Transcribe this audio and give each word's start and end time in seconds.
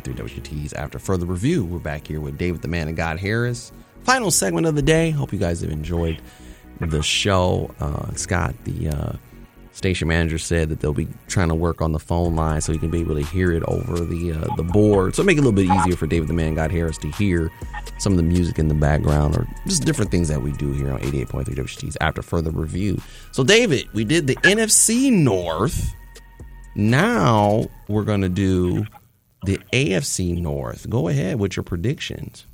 101.3 0.00 0.16
WTs. 0.16 0.74
After 0.74 0.98
further 0.98 1.26
review, 1.26 1.64
we're 1.64 1.78
back 1.78 2.06
here 2.06 2.20
with 2.20 2.38
David 2.38 2.62
the 2.62 2.68
Man 2.68 2.88
and 2.88 2.96
God 2.96 3.18
Harris. 3.18 3.72
Final 4.02 4.30
segment 4.30 4.66
of 4.66 4.74
the 4.74 4.82
day. 4.82 5.10
Hope 5.10 5.32
you 5.32 5.38
guys 5.38 5.60
have 5.60 5.70
enjoyed 5.70 6.20
the 6.80 7.02
show. 7.02 7.74
Uh, 7.80 8.12
Scott, 8.14 8.54
the 8.64 8.88
uh, 8.88 9.12
station 9.72 10.08
manager, 10.08 10.38
said 10.38 10.68
that 10.68 10.80
they'll 10.80 10.92
be 10.92 11.08
trying 11.28 11.48
to 11.48 11.54
work 11.54 11.80
on 11.80 11.92
the 11.92 11.98
phone 11.98 12.36
line 12.36 12.60
so 12.60 12.72
you 12.72 12.78
can 12.78 12.90
be 12.90 13.00
able 13.00 13.14
to 13.14 13.24
hear 13.24 13.52
it 13.52 13.62
over 13.64 14.04
the 14.04 14.32
uh, 14.32 14.54
the 14.56 14.62
board. 14.62 15.14
So 15.14 15.22
make 15.22 15.38
it 15.38 15.40
a 15.40 15.42
little 15.42 15.52
bit 15.56 15.70
easier 15.70 15.96
for 15.96 16.06
David 16.06 16.28
the 16.28 16.34
Man 16.34 16.48
and 16.48 16.56
God 16.56 16.70
Harris 16.70 16.98
to 16.98 17.10
hear 17.12 17.50
some 17.98 18.12
of 18.12 18.16
the 18.16 18.24
music 18.24 18.58
in 18.58 18.68
the 18.68 18.74
background 18.74 19.36
or 19.36 19.46
just 19.66 19.84
different 19.84 20.10
things 20.10 20.28
that 20.28 20.42
we 20.42 20.52
do 20.52 20.72
here 20.72 20.92
on 20.92 21.00
88.3 21.00 21.44
WTs 21.44 21.96
after 22.00 22.22
further 22.22 22.50
review. 22.50 23.00
So, 23.32 23.44
David, 23.44 23.88
we 23.94 24.04
did 24.04 24.26
the 24.26 24.36
NFC 24.36 25.12
North 25.12 25.94
now 26.74 27.66
we're 27.88 28.04
going 28.04 28.22
to 28.22 28.28
do 28.28 28.84
the 29.46 29.58
AFC 29.72 30.40
North. 30.40 30.88
Go 30.88 31.08
ahead 31.08 31.38
with 31.38 31.56
your 31.56 31.64
predictions. 31.64 32.46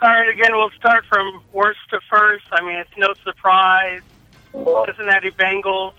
All 0.00 0.08
right, 0.08 0.28
again, 0.28 0.50
we'll 0.52 0.70
start 0.70 1.04
from 1.06 1.42
worst 1.52 1.78
to 1.90 2.00
first. 2.10 2.44
I 2.50 2.60
mean, 2.60 2.76
it's 2.76 2.96
no 2.96 3.14
surprise. 3.22 4.02
Cincinnati 4.52 5.30
Bengals, 5.30 5.94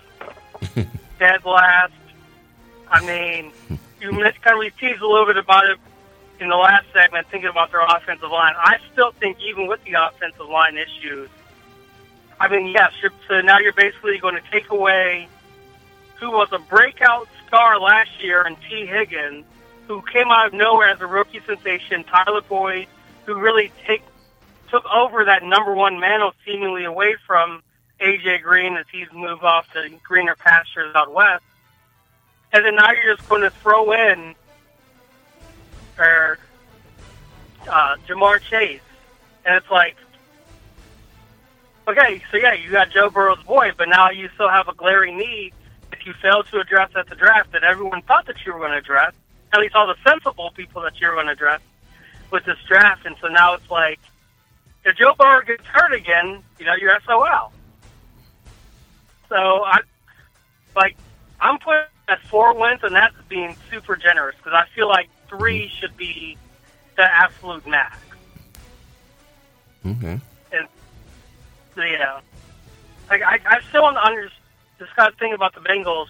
dead 1.19 1.45
last. 1.45 1.93
I 2.89 3.05
mean, 3.05 3.51
you 4.01 4.11
kind 4.11 4.53
of 4.53 4.59
we 4.59 4.69
teased 4.71 5.01
a 5.01 5.07
little 5.07 5.25
bit 5.25 5.37
about 5.37 5.65
it 5.69 5.77
in 6.39 6.49
the 6.49 6.55
last 6.55 6.85
segment, 6.93 7.27
thinking 7.31 7.49
about 7.49 7.71
their 7.71 7.81
offensive 7.81 8.29
line. 8.29 8.53
I 8.57 8.77
still 8.91 9.11
think, 9.13 9.37
even 9.41 9.67
with 9.67 9.83
the 9.85 9.93
offensive 9.93 10.49
line 10.49 10.77
issues, 10.77 11.29
I 12.39 12.49
mean, 12.49 12.67
yes, 12.67 12.91
you're, 13.01 13.11
so 13.27 13.41
now 13.41 13.59
you're 13.59 13.73
basically 13.73 14.17
going 14.17 14.35
to 14.35 14.51
take 14.51 14.69
away 14.69 15.29
who 16.23 16.31
was 16.31 16.47
a 16.53 16.59
breakout 16.59 17.27
star 17.47 17.77
last 17.77 18.23
year 18.23 18.47
in 18.47 18.55
Tee 18.69 18.85
Higgins, 18.85 19.43
who 19.87 20.01
came 20.03 20.29
out 20.29 20.47
of 20.47 20.53
nowhere 20.53 20.87
as 20.87 21.01
a 21.01 21.05
rookie 21.05 21.41
sensation, 21.45 22.05
Tyler 22.05 22.39
Boyd, 22.41 22.87
who 23.25 23.35
really 23.35 23.73
take, 23.85 24.01
took 24.69 24.85
over 24.85 25.25
that 25.25 25.43
number 25.43 25.75
one 25.75 25.99
mantle 25.99 26.31
seemingly 26.45 26.85
away 26.85 27.15
from 27.27 27.61
A.J. 27.99 28.37
Green 28.37 28.77
as 28.77 28.85
he's 28.89 29.11
moved 29.11 29.43
off 29.43 29.71
to 29.73 29.89
greener 30.01 30.35
pastures 30.35 30.95
out 30.95 31.13
west. 31.13 31.43
And 32.53 32.63
then 32.63 32.75
now 32.75 32.91
you're 32.93 33.17
just 33.17 33.27
going 33.27 33.41
to 33.41 33.49
throw 33.49 33.91
in 33.91 34.33
or, 35.99 36.39
uh, 37.67 37.97
Ja'Marr 38.07 38.39
Chase. 38.39 38.79
And 39.45 39.55
it's 39.55 39.69
like, 39.69 39.97
okay, 41.85 42.23
so 42.31 42.37
yeah, 42.37 42.53
you 42.53 42.71
got 42.71 42.91
Joe 42.91 43.09
Burrow's 43.09 43.43
boy, 43.43 43.71
but 43.77 43.89
now 43.89 44.09
you 44.09 44.29
still 44.35 44.49
have 44.49 44.69
a 44.69 44.73
glaring 44.73 45.17
need 45.17 45.51
you 46.05 46.13
failed 46.13 46.47
to 46.51 46.59
address 46.59 46.91
at 46.95 47.07
the 47.07 47.15
draft 47.15 47.51
that 47.53 47.63
everyone 47.63 48.01
thought 48.03 48.25
that 48.27 48.35
you 48.45 48.53
were 48.53 48.59
going 48.59 48.71
to 48.71 48.77
address, 48.77 49.13
at 49.51 49.59
least 49.59 49.75
all 49.75 49.87
the 49.87 49.95
sensible 50.07 50.51
people 50.55 50.81
that 50.81 50.99
you 50.99 51.07
were 51.07 51.13
going 51.13 51.27
to 51.27 51.33
address 51.33 51.61
with 52.31 52.45
this 52.45 52.57
draft. 52.67 53.05
And 53.05 53.15
so 53.21 53.27
now 53.27 53.53
it's 53.53 53.69
like, 53.69 53.99
if 54.85 54.95
Joe 54.97 55.13
Burrow 55.17 55.41
gets 55.45 55.65
hurt 55.65 55.93
again, 55.93 56.43
you 56.59 56.65
know, 56.65 56.75
you're 56.75 56.97
SOL. 57.05 57.53
So 59.29 59.35
I, 59.35 59.79
like, 60.75 60.97
I'm 61.39 61.57
putting 61.59 61.85
at 62.07 62.21
four 62.23 62.53
wins, 62.53 62.81
and 62.83 62.95
that's 62.95 63.15
being 63.29 63.55
super 63.71 63.95
generous 63.95 64.35
because 64.37 64.53
I 64.53 64.65
feel 64.75 64.87
like 64.87 65.09
three 65.29 65.69
should 65.79 65.95
be 65.97 66.37
the 66.95 67.03
absolute 67.03 67.65
max. 67.65 67.97
Okay. 69.85 70.19
And 70.51 70.67
yeah, 71.77 72.19
like 73.09 73.21
I, 73.23 73.39
I 73.45 73.61
still 73.69 73.81
don't 73.81 73.97
under 73.97 74.29
this 74.79 74.89
kind 74.95 75.11
of 75.11 75.17
thing 75.19 75.33
about 75.33 75.53
the 75.55 75.61
Bengals. 75.61 76.07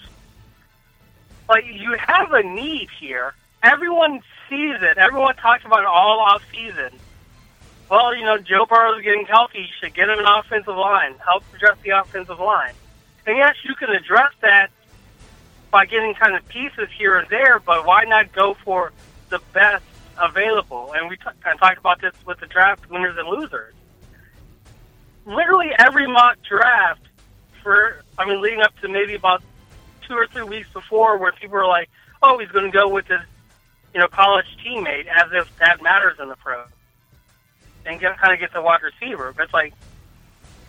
Like 1.49 1.65
you 1.67 1.95
have 1.97 2.31
a 2.31 2.43
need 2.43 2.89
here. 2.99 3.33
Everyone 3.61 4.21
sees 4.49 4.77
it. 4.81 4.97
Everyone 4.97 5.35
talks 5.35 5.65
about 5.65 5.79
it 5.79 5.85
all 5.85 6.19
off 6.19 6.43
season. 6.53 6.91
Well, 7.89 8.15
you 8.15 8.23
know, 8.23 8.37
Joe 8.37 8.65
Burrow's 8.65 9.03
getting 9.03 9.25
healthy. 9.25 9.59
You 9.59 9.73
should 9.79 9.93
get 9.93 10.09
him 10.09 10.19
an 10.19 10.25
offensive 10.25 10.75
line. 10.75 11.15
Help 11.23 11.43
address 11.53 11.77
the 11.83 11.91
offensive 11.91 12.39
line. 12.39 12.73
And 13.25 13.37
yes, 13.37 13.55
you 13.63 13.75
can 13.75 13.89
address 13.89 14.31
that 14.41 14.69
by 15.71 15.85
getting 15.85 16.13
kind 16.13 16.35
of 16.35 16.47
pieces 16.47 16.87
here 16.97 17.17
and 17.17 17.27
there, 17.29 17.59
but 17.59 17.85
why 17.85 18.03
not 18.03 18.31
go 18.31 18.53
for 18.63 18.91
the 19.29 19.39
best 19.53 19.83
available? 20.21 20.93
And 20.95 21.09
we 21.09 21.17
kind 21.17 21.35
of 21.45 21.59
talked 21.59 21.77
about 21.77 22.01
this 22.01 22.13
with 22.25 22.39
the 22.39 22.45
draft 22.47 22.89
winners 22.89 23.17
and 23.17 23.27
losers. 23.27 23.73
Literally 25.25 25.71
every 25.79 26.07
mock 26.07 26.37
draft 26.47 27.01
for, 27.63 28.03
I 28.17 28.25
mean, 28.25 28.41
leading 28.41 28.61
up 28.61 28.77
to 28.81 28.87
maybe 28.87 29.15
about 29.15 29.41
two 30.07 30.13
or 30.13 30.27
three 30.27 30.43
weeks 30.43 30.69
before, 30.73 31.17
where 31.17 31.31
people 31.31 31.55
were 31.57 31.67
like, 31.67 31.89
"Oh, 32.21 32.37
he's 32.37 32.49
going 32.49 32.65
to 32.65 32.71
go 32.71 32.87
with 32.89 33.07
his, 33.07 33.21
you 33.93 33.99
know, 33.99 34.07
college 34.07 34.45
teammate," 34.63 35.07
as 35.07 35.31
if 35.31 35.57
that 35.57 35.81
matters 35.81 36.19
in 36.21 36.29
the 36.29 36.35
pro, 36.35 36.63
and 37.85 37.99
get, 37.99 38.17
kind 38.19 38.33
of 38.33 38.39
get 38.39 38.53
the 38.53 38.61
wide 38.61 38.81
receiver. 38.81 39.33
But 39.35 39.45
it's 39.45 39.53
like, 39.53 39.73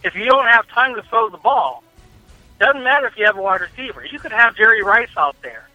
if 0.02 0.14
you 0.14 0.24
don't 0.24 0.46
have 0.46 0.68
time 0.68 0.94
to 0.94 1.02
throw 1.02 1.28
the 1.28 1.38
ball, 1.38 1.82
doesn't 2.58 2.82
matter 2.82 3.06
if 3.06 3.16
you 3.16 3.26
have 3.26 3.36
a 3.36 3.42
wide 3.42 3.60
receiver. 3.60 4.04
You 4.04 4.18
could 4.18 4.32
have 4.32 4.56
Jerry 4.56 4.82
Rice 4.82 5.10
out 5.16 5.36
there. 5.42 5.68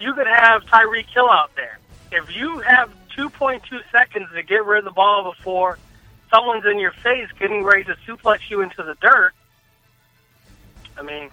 You 0.00 0.12
could 0.14 0.26
have 0.26 0.64
Tyreek 0.64 1.06
Hill 1.06 1.30
out 1.30 1.54
there. 1.54 1.78
If 2.12 2.34
you 2.36 2.58
have 2.58 2.90
2.2 3.16 3.62
seconds 3.90 4.28
to 4.34 4.42
get 4.42 4.64
rid 4.64 4.80
of 4.80 4.84
the 4.84 4.90
ball 4.90 5.32
before 5.32 5.78
someone's 6.30 6.66
in 6.66 6.78
your 6.78 6.92
face 6.92 7.28
getting 7.38 7.62
ready 7.62 7.84
to 7.84 7.96
suplex 8.06 8.50
you 8.50 8.60
into 8.60 8.82
the 8.82 8.94
dirt, 9.00 9.32
I 10.98 11.02
mean, 11.02 11.30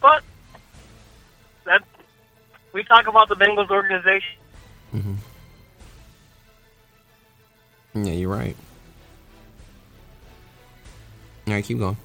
but 0.00 0.22
that 1.64 1.82
we 2.72 2.82
talk 2.84 3.06
about 3.06 3.28
the 3.28 3.36
Bengals 3.36 3.70
organization. 3.70 4.38
Mm-hmm. 4.94 5.14
Yeah, 8.04 8.12
you're 8.12 8.30
right. 8.30 8.56
All 11.46 11.54
right, 11.54 11.64
keep 11.64 11.78
going. 11.78 11.96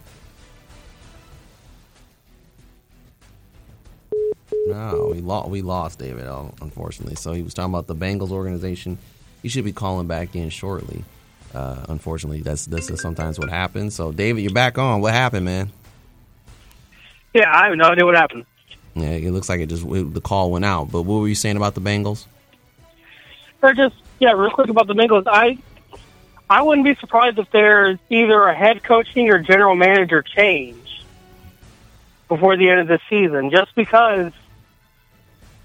No, 4.68 5.12
we 5.14 5.22
lost. 5.22 5.50
We 5.50 5.62
lost 5.62 6.00
David, 6.00 6.26
unfortunately. 6.62 7.16
So 7.16 7.32
he 7.32 7.42
was 7.42 7.54
talking 7.54 7.74
about 7.74 7.88
the 7.88 7.96
Bengals 7.96 8.32
organization. 8.32 8.98
He 9.42 9.50
should 9.50 9.64
be 9.64 9.72
calling 9.72 10.08
back 10.08 10.36
in 10.36 10.50
shortly. 10.50 11.06
Uh, 11.54 11.86
unfortunately, 11.88 12.42
that's 12.42 12.66
this 12.66 12.90
is 12.90 13.00
sometimes 13.00 13.40
what 13.40 13.50
happens. 13.50 13.96
So, 13.96 14.12
David, 14.12 14.42
you're 14.42 14.52
back 14.52 14.78
on. 14.78 15.00
What 15.00 15.14
happened, 15.14 15.46
man? 15.46 15.72
Yeah, 17.34 17.52
I 17.52 17.68
have 17.68 17.78
no 17.78 17.86
idea 17.86 18.06
what 18.06 18.16
happened. 18.16 18.46
Yeah, 18.96 19.10
it 19.10 19.32
looks 19.32 19.50
like 19.50 19.60
it 19.60 19.68
just 19.68 19.86
it, 19.86 20.14
the 20.14 20.22
call 20.22 20.52
went 20.52 20.66
out. 20.66 20.92
But 20.92 21.04
what 21.04 21.20
were 21.20 21.28
you 21.28 21.36
saying 21.36 21.58
about 21.58 21.76
the 21.76 21.82
Bengals? 21.82 22.26
Or 23.62 23.74
just 23.74 23.96
yeah, 24.20 24.32
real 24.32 24.50
quick 24.50 24.70
about 24.70 24.88
the 24.88 24.96
Bengals. 24.96 25.24
I 25.28 25.60
I 26.50 26.62
wouldn't 26.62 26.86
be 26.86 26.96
surprised 26.96 27.38
if 27.38 27.50
there's 27.52 28.00
either 28.10 28.44
a 28.44 28.56
head 28.56 28.84
coaching 28.84 29.30
or 29.30 29.40
general 29.40 29.76
manager 29.76 30.22
change 30.22 31.04
before 32.28 32.58
the 32.58 32.70
end 32.70 32.80
of 32.82 32.88
the 32.88 33.00
season, 33.10 33.52
just 33.52 33.76
because 33.76 34.32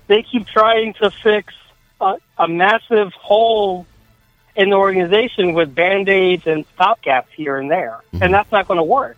they 0.08 0.22
keep 0.22 0.46
trying 0.46 0.94
to 0.94 1.10
fix 1.10 1.54
a, 2.00 2.16
a 2.38 2.48
massive 2.48 3.12
hole 3.14 3.86
in 4.54 4.70
the 4.70 4.76
organization 4.76 5.54
with 5.54 5.74
band 5.74 6.08
aids 6.08 6.46
and 6.46 6.66
stopgaps 6.76 7.28
here 7.34 7.56
and 7.56 7.70
there, 7.70 8.00
and 8.12 8.20
mm-hmm. 8.20 8.32
that's 8.32 8.52
not 8.52 8.68
going 8.68 8.78
to 8.78 8.84
work. 8.84 9.16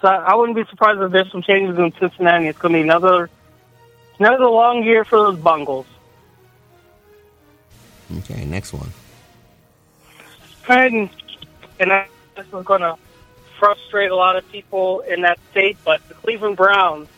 So 0.00 0.08
I 0.08 0.34
wouldn't 0.34 0.56
be 0.56 0.64
surprised 0.68 1.00
if 1.00 1.10
there's 1.10 1.30
some 1.32 1.42
changes 1.42 1.78
in 1.78 1.92
Cincinnati. 1.98 2.48
It's 2.48 2.58
going 2.58 2.72
to 2.72 2.78
be 2.78 2.82
another 2.82 3.30
another 4.18 4.46
long 4.46 4.82
year 4.82 5.04
for 5.04 5.18
those 5.18 5.38
Bungles. 5.38 5.86
Okay, 8.18 8.44
next 8.44 8.72
one. 8.72 8.90
And 10.68 11.10
and 11.80 11.92
I 11.92 12.08
just 12.36 12.52
was 12.52 12.64
gonna 12.64 12.96
frustrate 13.58 14.10
a 14.10 14.16
lot 14.16 14.36
of 14.36 14.50
people 14.50 15.00
in 15.00 15.22
that 15.22 15.38
state, 15.50 15.76
but 15.84 16.06
the 16.08 16.14
Cleveland 16.14 16.56
Browns. 16.56 17.08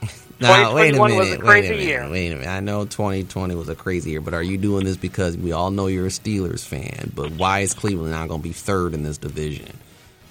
Now, 0.40 0.72
wait 0.72 0.90
a 0.90 0.92
2021 0.92 1.18
was 1.18 1.26
a 1.26 1.30
minute. 1.32 1.46
Wait 1.48 1.64
a 1.64 1.68
minute. 1.70 1.84
year. 1.84 2.08
Wait 2.08 2.30
a 2.30 2.36
minute. 2.36 2.46
I 2.46 2.60
know 2.60 2.84
2020 2.84 3.56
was 3.56 3.68
a 3.68 3.74
crazy 3.74 4.10
year, 4.12 4.20
but 4.20 4.34
are 4.34 4.42
you 4.42 4.56
doing 4.56 4.84
this 4.84 4.96
because 4.96 5.36
we 5.36 5.50
all 5.50 5.72
know 5.72 5.88
you're 5.88 6.06
a 6.06 6.10
Steelers 6.10 6.64
fan? 6.64 7.10
But 7.12 7.32
why 7.32 7.60
is 7.60 7.74
Cleveland 7.74 8.12
not 8.12 8.28
going 8.28 8.40
to 8.40 8.48
be 8.48 8.52
third 8.52 8.94
in 8.94 9.02
this 9.02 9.18
division 9.18 9.72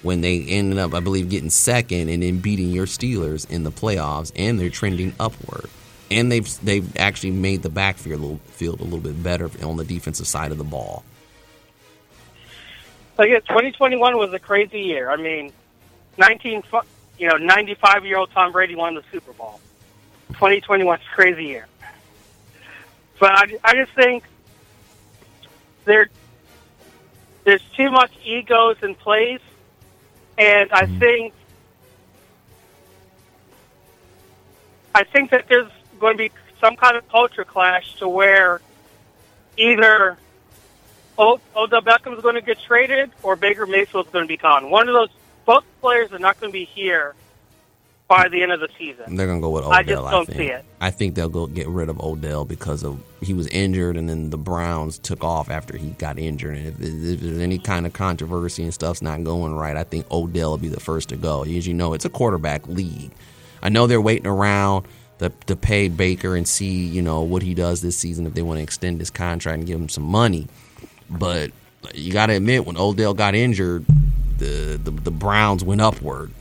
when 0.02 0.20
they 0.20 0.42
ended 0.42 0.78
up, 0.78 0.94
I 0.94 1.00
believe, 1.00 1.28
getting 1.28 1.50
second 1.50 2.08
and 2.08 2.22
then 2.22 2.38
beating 2.38 2.70
your 2.70 2.86
Steelers 2.86 3.48
in 3.50 3.64
the 3.64 3.72
playoffs, 3.72 4.32
and 4.36 4.58
they're 4.58 4.70
trending 4.70 5.14
upward, 5.18 5.68
and 6.10 6.30
they've 6.30 6.48
they've 6.64 6.96
actually 6.96 7.32
made 7.32 7.62
the 7.62 7.70
backfield 7.70 8.20
a 8.20 8.22
little, 8.22 8.40
field 8.46 8.80
a 8.80 8.84
little 8.84 8.98
bit 9.00 9.22
better 9.22 9.50
on 9.62 9.76
the 9.76 9.84
defensive 9.84 10.26
side 10.26 10.52
of 10.52 10.58
the 10.58 10.64
ball. 10.64 11.04
Like 13.18 13.30
yeah, 13.30 13.40
2021 13.40 14.16
was 14.16 14.32
a 14.32 14.38
crazy 14.38 14.80
year. 14.80 15.10
I 15.10 15.16
mean, 15.16 15.52
19, 16.18 16.62
you 17.18 17.28
know, 17.28 17.36
95 17.36 18.04
year 18.04 18.18
old 18.18 18.30
Tom 18.30 18.52
Brady 18.52 18.76
won 18.76 18.94
the 18.94 19.02
Super 19.10 19.32
Bowl. 19.32 19.60
2021 20.28 21.00
is 21.00 21.04
a 21.04 21.14
crazy 21.14 21.44
year. 21.46 21.66
But 23.18 23.32
I, 23.32 23.58
I 23.64 23.74
just 23.74 23.92
think 23.92 24.22
there 25.84 26.08
there's 27.44 27.62
too 27.76 27.90
much 27.90 28.12
egos 28.24 28.76
in 28.82 28.94
place, 28.94 29.40
and 30.38 30.70
I 30.72 30.84
mm. 30.84 30.98
think 30.98 31.34
I 34.94 35.04
think 35.04 35.30
that 35.30 35.48
there's 35.48 35.70
going 36.00 36.16
to 36.16 36.24
be 36.24 36.32
some 36.60 36.76
kind 36.76 36.96
of 36.96 37.08
culture 37.08 37.44
clash 37.44 37.96
to 37.96 38.08
where 38.08 38.60
either 39.56 40.16
Odell 41.18 41.82
Beckham's 41.82 42.22
going 42.22 42.36
to 42.36 42.40
get 42.40 42.58
traded 42.60 43.10
or 43.22 43.36
Baker 43.36 43.66
Mayfield's 43.66 44.10
going 44.10 44.24
to 44.24 44.28
be 44.28 44.36
gone. 44.36 44.70
One 44.70 44.88
of 44.88 44.94
those, 44.94 45.10
both 45.44 45.64
players 45.80 46.12
are 46.12 46.18
not 46.18 46.40
going 46.40 46.52
to 46.52 46.58
be 46.58 46.64
here 46.64 47.14
by 48.08 48.26
the 48.28 48.42
end 48.42 48.52
of 48.52 48.60
the 48.60 48.68
season. 48.78 49.16
They're 49.16 49.26
gonna 49.26 49.40
go 49.40 49.50
with 49.50 49.64
Odell. 49.64 49.72
I 49.72 49.82
just 49.82 50.10
don't 50.10 50.26
think. 50.26 50.38
see 50.38 50.46
it. 50.46 50.64
I 50.80 50.90
think 50.90 51.14
they'll 51.14 51.28
go 51.28 51.46
get 51.46 51.68
rid 51.68 51.90
of 51.90 52.00
Odell 52.00 52.44
because 52.46 52.82
of 52.82 52.98
he 53.20 53.34
was 53.34 53.46
injured, 53.48 53.96
and 53.96 54.08
then 54.08 54.30
the 54.30 54.38
Browns 54.38 54.98
took 54.98 55.22
off 55.22 55.50
after 55.50 55.76
he 55.76 55.90
got 55.90 56.18
injured. 56.18 56.56
And 56.56 56.66
if, 56.68 56.80
if 56.80 57.20
there's 57.20 57.38
any 57.38 57.58
kind 57.58 57.86
of 57.86 57.92
controversy 57.92 58.62
and 58.62 58.72
stuff's 58.72 59.02
not 59.02 59.22
going 59.24 59.54
right, 59.54 59.76
I 59.76 59.84
think 59.84 60.10
Odell 60.10 60.50
will 60.50 60.58
be 60.58 60.68
the 60.68 60.80
first 60.80 61.10
to 61.10 61.16
go. 61.16 61.42
As 61.42 61.66
you 61.66 61.74
know, 61.74 61.92
it's 61.92 62.06
a 62.06 62.10
quarterback 62.10 62.66
league. 62.66 63.12
I 63.62 63.68
know 63.68 63.86
they're 63.86 64.00
waiting 64.00 64.26
around 64.26 64.86
to, 65.18 65.30
to 65.46 65.56
pay 65.56 65.88
Baker 65.88 66.34
and 66.34 66.48
see 66.48 66.86
you 66.86 67.02
know 67.02 67.22
what 67.22 67.42
he 67.42 67.52
does 67.54 67.82
this 67.82 67.96
season 67.96 68.26
if 68.26 68.34
they 68.34 68.42
want 68.42 68.58
to 68.58 68.62
extend 68.62 69.00
his 69.00 69.10
contract 69.10 69.58
and 69.58 69.66
give 69.66 69.78
him 69.78 69.88
some 69.88 70.04
money. 70.04 70.46
But 71.10 71.50
you 71.94 72.12
got 72.12 72.26
to 72.26 72.34
admit, 72.34 72.64
when 72.64 72.76
Odell 72.78 73.14
got 73.14 73.34
injured, 73.34 73.84
the, 74.38 74.80
the 74.82 74.90
the 74.90 75.10
Browns 75.10 75.62
went 75.64 75.80
upward, 75.80 76.32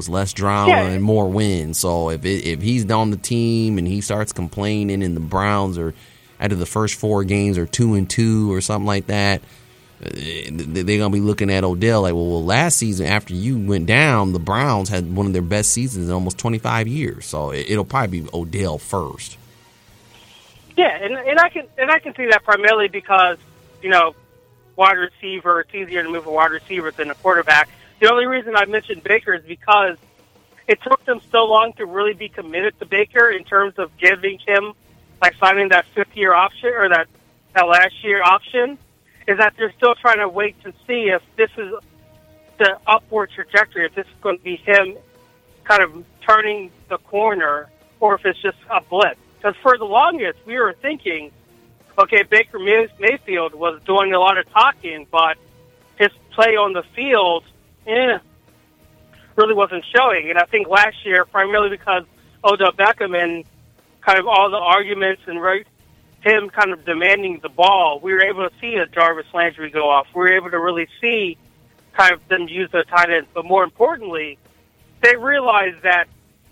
was 0.00 0.08
less 0.08 0.32
drama 0.32 0.72
and 0.72 1.02
more 1.02 1.28
wins. 1.28 1.76
So 1.76 2.08
if 2.08 2.24
it, 2.24 2.46
if 2.46 2.62
he's 2.62 2.90
on 2.90 3.10
the 3.10 3.18
team 3.18 3.76
and 3.76 3.86
he 3.86 4.00
starts 4.00 4.32
complaining, 4.32 5.02
and 5.02 5.14
the 5.14 5.20
Browns 5.20 5.76
are 5.76 5.92
out 6.40 6.52
of 6.52 6.58
the 6.58 6.64
first 6.64 6.94
four 6.94 7.22
games 7.22 7.58
are 7.58 7.66
two 7.66 7.94
and 7.94 8.08
two 8.08 8.50
or 8.50 8.62
something 8.62 8.86
like 8.86 9.08
that, 9.08 9.42
uh, 10.02 10.08
they're 10.50 10.96
gonna 10.96 11.10
be 11.10 11.20
looking 11.20 11.50
at 11.50 11.64
Odell 11.64 12.00
like, 12.00 12.14
well, 12.14 12.26
well, 12.26 12.42
last 12.42 12.78
season 12.78 13.04
after 13.04 13.34
you 13.34 13.58
went 13.58 13.84
down, 13.84 14.32
the 14.32 14.38
Browns 14.38 14.88
had 14.88 15.14
one 15.14 15.26
of 15.26 15.34
their 15.34 15.42
best 15.42 15.70
seasons 15.70 16.08
in 16.08 16.14
almost 16.14 16.38
twenty 16.38 16.58
five 16.58 16.88
years. 16.88 17.26
So 17.26 17.50
it, 17.50 17.68
it'll 17.68 17.84
probably 17.84 18.22
be 18.22 18.28
Odell 18.32 18.78
first. 18.78 19.36
Yeah, 20.78 20.96
and 20.96 21.12
and 21.12 21.38
I 21.38 21.50
can 21.50 21.66
and 21.76 21.90
I 21.90 21.98
can 21.98 22.14
see 22.14 22.28
that 22.30 22.42
primarily 22.42 22.88
because 22.88 23.36
you 23.82 23.90
know 23.90 24.14
wide 24.76 24.96
receiver. 24.96 25.60
It's 25.60 25.74
easier 25.74 26.02
to 26.02 26.08
move 26.08 26.26
a 26.26 26.32
wide 26.32 26.52
receiver 26.52 26.90
than 26.90 27.10
a 27.10 27.14
quarterback. 27.16 27.68
The 28.00 28.10
only 28.10 28.26
reason 28.26 28.56
I 28.56 28.64
mentioned 28.64 29.04
Baker 29.04 29.34
is 29.34 29.44
because 29.44 29.96
it 30.66 30.80
took 30.82 31.04
them 31.04 31.20
so 31.30 31.44
long 31.44 31.74
to 31.74 31.86
really 31.86 32.14
be 32.14 32.28
committed 32.28 32.78
to 32.80 32.86
Baker 32.86 33.30
in 33.30 33.44
terms 33.44 33.74
of 33.78 33.96
giving 33.98 34.38
him 34.38 34.72
like 35.20 35.34
signing 35.36 35.68
that 35.68 35.84
fifth 35.94 36.16
year 36.16 36.32
option 36.32 36.70
or 36.70 36.88
that 36.88 37.08
that 37.54 37.68
last 37.68 38.02
year 38.02 38.22
option. 38.22 38.78
Is 39.28 39.38
that 39.38 39.54
they're 39.56 39.72
still 39.72 39.94
trying 39.94 40.18
to 40.18 40.28
wait 40.28 40.60
to 40.64 40.72
see 40.86 41.10
if 41.10 41.22
this 41.36 41.50
is 41.56 41.72
the 42.58 42.78
upward 42.86 43.30
trajectory, 43.30 43.84
if 43.86 43.94
this 43.94 44.06
is 44.06 44.12
going 44.22 44.38
to 44.38 44.42
be 44.42 44.56
him 44.56 44.96
kind 45.64 45.82
of 45.82 46.04
turning 46.26 46.72
the 46.88 46.98
corner 46.98 47.68
or 48.00 48.14
if 48.14 48.24
it's 48.24 48.40
just 48.40 48.56
a 48.70 48.80
blip. 48.80 49.18
Because 49.36 49.54
for 49.62 49.78
the 49.78 49.84
longest, 49.84 50.38
we 50.46 50.58
were 50.58 50.72
thinking, 50.72 51.30
okay, 51.98 52.22
Baker 52.22 52.58
May- 52.58 52.88
Mayfield 52.98 53.54
was 53.54 53.80
doing 53.84 54.12
a 54.14 54.18
lot 54.18 54.36
of 54.36 54.50
talking, 54.50 55.06
but 55.10 55.36
his 55.96 56.10
play 56.32 56.56
on 56.56 56.72
the 56.72 56.82
field, 56.94 57.44
eh, 57.90 58.18
really 59.36 59.54
wasn't 59.54 59.84
showing. 59.94 60.30
And 60.30 60.38
I 60.38 60.44
think 60.44 60.68
last 60.68 61.04
year, 61.04 61.24
primarily 61.24 61.70
because 61.70 62.04
Odell 62.44 62.72
Beckham 62.72 63.20
and 63.20 63.44
kind 64.00 64.18
of 64.18 64.26
all 64.26 64.50
the 64.50 64.56
arguments 64.56 65.22
and 65.26 65.40
right, 65.40 65.66
him 66.20 66.50
kind 66.50 66.72
of 66.72 66.84
demanding 66.84 67.40
the 67.42 67.48
ball, 67.48 68.00
we 68.02 68.12
were 68.12 68.22
able 68.22 68.48
to 68.48 68.54
see 68.60 68.74
a 68.74 68.86
Jarvis 68.86 69.26
Landry 69.32 69.70
go 69.70 69.88
off. 69.88 70.06
We 70.14 70.20
were 70.20 70.36
able 70.36 70.50
to 70.50 70.58
really 70.58 70.88
see 71.00 71.38
kind 71.96 72.12
of 72.12 72.26
them 72.28 72.48
use 72.48 72.70
the 72.70 72.84
tight 72.84 73.10
ends. 73.10 73.28
But 73.32 73.44
more 73.44 73.64
importantly, 73.64 74.38
they 75.02 75.16
realized 75.16 75.82
that, 75.82 76.06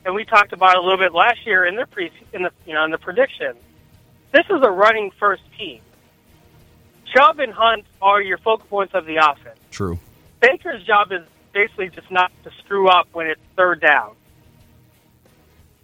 and 0.04 0.14
we 0.14 0.24
talked 0.24 0.52
about 0.52 0.76
it 0.76 0.78
a 0.78 0.82
little 0.82 0.98
bit 0.98 1.12
last 1.12 1.46
year 1.46 1.64
in 1.66 1.76
the 1.76 1.86
pre, 1.86 2.10
in 2.32 2.42
the 2.42 2.50
you 2.66 2.74
know 2.74 2.84
in 2.84 2.90
the 2.90 2.98
prediction. 2.98 3.54
This 4.32 4.44
is 4.46 4.60
a 4.62 4.70
running 4.70 5.10
first 5.18 5.42
team. 5.58 5.80
Chubb 7.14 7.40
and 7.40 7.52
Hunt 7.52 7.84
are 8.02 8.20
your 8.20 8.38
focal 8.38 8.66
points 8.68 8.94
of 8.94 9.06
the 9.06 9.16
offense. 9.16 9.58
True. 9.70 9.98
Baker's 10.40 10.84
job 10.84 11.12
is 11.12 11.22
basically 11.52 11.88
just 11.88 12.10
not 12.10 12.30
to 12.44 12.50
screw 12.64 12.88
up 12.88 13.08
when 13.12 13.26
it's 13.26 13.40
third 13.56 13.80
down. 13.80 14.14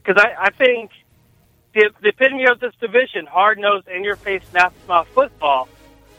Because 0.02 0.22
I, 0.22 0.46
I 0.46 0.50
think 0.50 0.90
the, 1.72 1.90
the 2.00 2.10
epitome 2.10 2.46
of 2.46 2.60
this 2.60 2.74
division, 2.80 3.26
hard 3.26 3.58
nosed, 3.58 3.88
in 3.88 4.04
your 4.04 4.16
face, 4.16 4.42
mouth 4.52 5.08
football, 5.14 5.68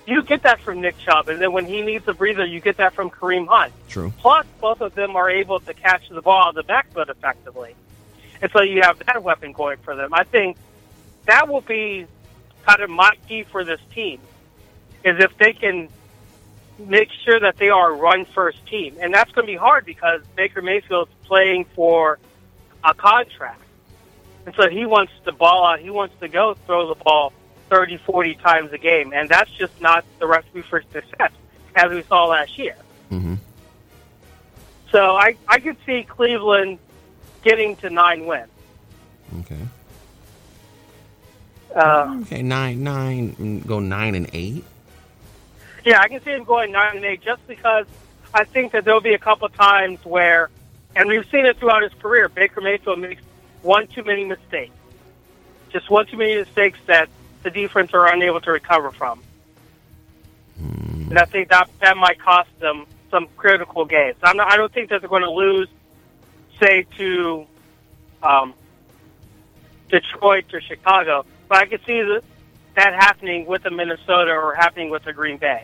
you 0.08 0.22
get 0.24 0.44
that 0.44 0.60
from 0.60 0.82
Nick 0.82 0.98
Chubb. 1.00 1.30
And 1.30 1.42
then 1.42 1.52
when 1.52 1.66
he 1.66 1.82
needs 1.82 2.08
a 2.08 2.14
breather, 2.14 2.46
you 2.46 2.60
get 2.60 2.78
that 2.78 2.94
from 2.94 3.10
Kareem 3.10 3.48
Hunt. 3.48 3.74
True. 3.90 4.14
Plus, 4.20 4.46
both 4.60 4.82
of 4.82 4.94
them 4.96 5.16
are 5.16 5.30
able 5.30 5.60
to 5.62 5.74
catch 5.74 6.10
the 6.10 6.22
ball 6.22 6.50
in 6.50 6.56
the 6.56 6.64
backfield 6.64 7.10
effectively. 7.10 7.76
And 8.42 8.52
so 8.52 8.62
you 8.62 8.82
have 8.84 9.00
that 9.06 9.24
weapon 9.24 9.54
going 9.54 9.78
for 9.78 9.96
them. 9.96 10.14
I 10.14 10.24
think 10.24 10.58
that 11.26 11.48
will 11.48 11.62
be 11.62 12.06
kind 12.68 12.82
of 12.82 12.90
my 12.90 13.12
key 13.28 13.44
for 13.44 13.64
this 13.64 13.80
team, 13.94 14.20
is 15.04 15.24
if 15.24 15.38
they 15.38 15.54
can 15.54 15.90
make 16.80 17.10
sure 17.24 17.40
that 17.40 17.58
they 17.58 17.70
are 17.70 17.92
a 17.92 17.96
run 17.96 18.26
first 18.26 18.66
team. 18.68 18.98
And 19.00 19.14
that's 19.14 19.32
going 19.32 19.48
to 19.48 19.52
be 19.52 19.58
hard 19.58 19.86
because 19.86 20.22
Baker 20.36 20.62
Mayfield's 20.62 21.12
playing 21.24 21.66
for 21.76 22.20
a 22.84 22.94
contract. 22.94 23.62
And 24.46 24.54
so 24.56 24.70
he 24.70 24.86
wants 24.86 25.12
the 25.24 25.32
ball 25.32 25.66
out. 25.66 25.80
He 25.80 25.90
wants 25.90 26.16
to 26.20 26.28
go 26.28 26.54
throw 26.66 26.88
the 26.94 26.96
ball 27.04 27.34
30, 27.70 27.98
40 27.98 28.36
times 28.36 28.72
a 28.74 28.78
game. 28.78 29.14
And 29.14 29.28
that's 29.30 29.50
just 29.52 29.80
not 29.82 30.06
the 30.20 30.28
recipe 30.28 30.62
for 30.62 30.82
success, 30.92 31.32
as 31.76 31.92
we 31.92 32.04
saw 32.04 32.26
last 32.26 32.58
year. 32.60 32.76
hmm 33.10 33.36
So 34.92 35.16
I, 35.16 35.36
I 35.48 35.60
could 35.60 35.78
see 35.86 36.04
Cleveland 36.04 36.78
getting 37.44 37.76
to 37.78 37.90
nine 37.90 38.26
wins. 38.26 38.50
Okay. 39.40 39.60
Uh, 41.76 42.20
Okay. 42.22 42.42
Nine, 42.42 42.84
nine, 42.84 43.62
go 43.62 43.80
nine 43.80 44.16
and 44.16 44.30
eight. 44.34 44.64
Yeah, 45.86 46.02
I 46.02 46.08
can 46.08 46.22
see 46.24 46.32
him 46.32 46.44
going 46.44 46.72
nine 46.72 46.98
and 46.98 47.06
eight 47.06 47.22
just 47.22 47.48
because 47.48 47.86
I 48.34 48.44
think 48.44 48.74
that 48.74 48.84
there'll 48.84 49.02
be 49.02 49.14
a 49.14 49.20
couple 49.20 49.48
times 49.50 50.04
where, 50.04 50.50
and 50.96 51.08
we've 51.08 51.26
seen 51.30 51.46
it 51.46 51.58
throughout 51.58 51.84
his 51.84 51.94
career, 51.94 52.28
Baker 52.28 52.60
Mayfield 52.60 53.00
makes 53.00 53.22
one 53.62 53.88
too 53.88 54.04
many 54.04 54.26
mistakes. 54.26 54.74
Just 55.70 55.90
one 55.90 56.06
too 56.08 56.18
many 56.18 56.36
mistakes 56.36 56.80
that 56.88 57.10
the 57.44 57.52
defense 57.52 57.94
are 57.94 58.12
unable 58.12 58.42
to 58.42 58.52
recover 58.52 58.92
from. 58.92 59.22
And 60.60 61.20
I 61.20 61.26
think 61.26 61.50
that 61.50 61.70
that 61.82 61.96
might 61.98 62.20
cost 62.20 62.50
them 62.60 62.88
some 63.12 63.28
critical 63.38 63.86
games. 63.86 64.16
I'm 64.24 64.38
not, 64.38 64.52
I 64.52 64.58
don't 64.58 64.74
think 64.74 64.90
that 64.90 65.02
they're 65.02 65.10
going 65.10 65.22
to 65.24 65.32
lose, 65.32 65.68
say, 66.60 66.86
to 66.98 67.46
um, 68.24 68.54
Detroit 69.90 70.46
or 70.54 70.62
Chicago, 70.62 71.26
but 71.48 71.60
I 71.60 71.66
could 71.68 71.82
see 71.86 72.02
that, 72.02 72.24
that 72.76 72.94
happening 72.94 73.46
with 73.46 73.64
the 73.64 73.72
Minnesota 73.72 74.32
or 74.32 74.56
happening 74.56 74.90
with 74.90 75.04
the 75.04 75.14
Green 75.14 75.38
Bay, 75.38 75.64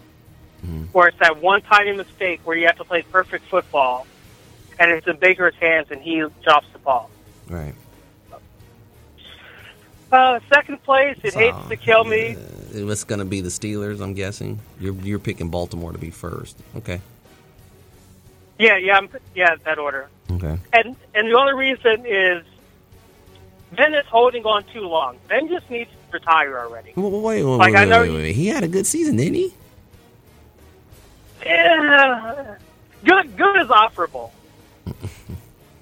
where 0.92 1.08
it's 1.08 1.20
that 1.20 1.42
one 1.42 1.62
tiny 1.62 1.92
mistake 1.96 2.42
where 2.44 2.56
you 2.58 2.66
have 2.68 2.78
to 2.78 2.84
play 2.84 3.02
perfect 3.04 3.46
football, 3.48 4.06
and 4.80 4.92
it's 4.92 5.08
in 5.08 5.18
Baker's 5.18 5.56
hands 5.56 5.88
and 5.92 6.02
he 6.02 6.24
drops 6.44 6.68
the 6.74 6.80
ball. 6.80 7.10
Right. 7.50 7.74
Uh, 10.12 10.40
second 10.54 10.84
place, 10.84 11.18
it 11.24 11.34
So, 11.34 11.40
hates 11.40 11.58
to 11.70 11.78
kill 11.78 12.04
me. 12.04 12.36
Uh, 12.36 12.90
it's 12.92 13.06
going 13.06 13.20
to 13.20 13.26
be 13.26 13.40
the 13.40 13.48
Steelers, 13.50 14.02
I'm 14.02 14.14
guessing. 14.14 14.60
You're 14.80 14.94
you're 14.96 15.20
picking 15.20 15.50
Baltimore 15.50 15.94
to 15.94 15.98
be 15.98 16.10
first. 16.10 16.58
Okay. 16.76 17.00
Yeah, 18.60 18.76
yeah, 18.78 18.98
I'm, 18.98 19.10
yeah, 19.34 19.56
that 19.64 19.80
order. 19.80 20.10
Okay. 20.30 20.58
And 20.74 20.96
and 21.16 21.28
the 21.30 21.34
only 21.38 21.54
reason 21.54 22.06
is 22.06 22.44
Ben 23.76 23.94
is 23.94 24.06
holding 24.08 24.44
on 24.46 24.66
too 24.66 24.82
long. 24.82 25.18
Ben 25.30 25.48
just 25.48 25.70
needs 25.70 25.90
to 25.90 25.98
retire 26.12 26.60
already. 26.60 26.92
Wait, 26.96 27.12
wait, 27.12 27.22
wait, 27.22 27.44
Like, 27.44 27.74
wait, 27.74 27.80
I 27.80 27.86
know 27.86 28.02
wait, 28.02 28.10
you- 28.12 28.16
wait. 28.18 28.36
He 28.36 28.48
had 28.48 28.64
a 28.66 28.68
good 28.68 28.86
season, 28.86 29.16
didn't 29.16 29.36
he? 29.36 29.54
Yeah. 31.46 32.56
good 33.04 33.38
good 33.38 33.62
is 33.62 33.68
offerable. 33.68 34.32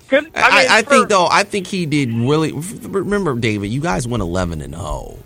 Good. 0.09 0.31
I, 0.35 0.41
I, 0.41 0.59
mean, 0.61 0.71
I 0.71 0.81
for- 0.81 0.89
think 0.89 1.09
though, 1.09 1.27
I 1.29 1.43
think 1.43 1.67
he 1.67 1.85
did 1.85 2.11
really. 2.11 2.51
Remember, 2.51 3.35
David, 3.35 3.67
you 3.67 3.79
guys 3.79 4.07
went 4.07 4.21
eleven 4.21 4.61
and 4.61 4.73
zero. 4.73 5.19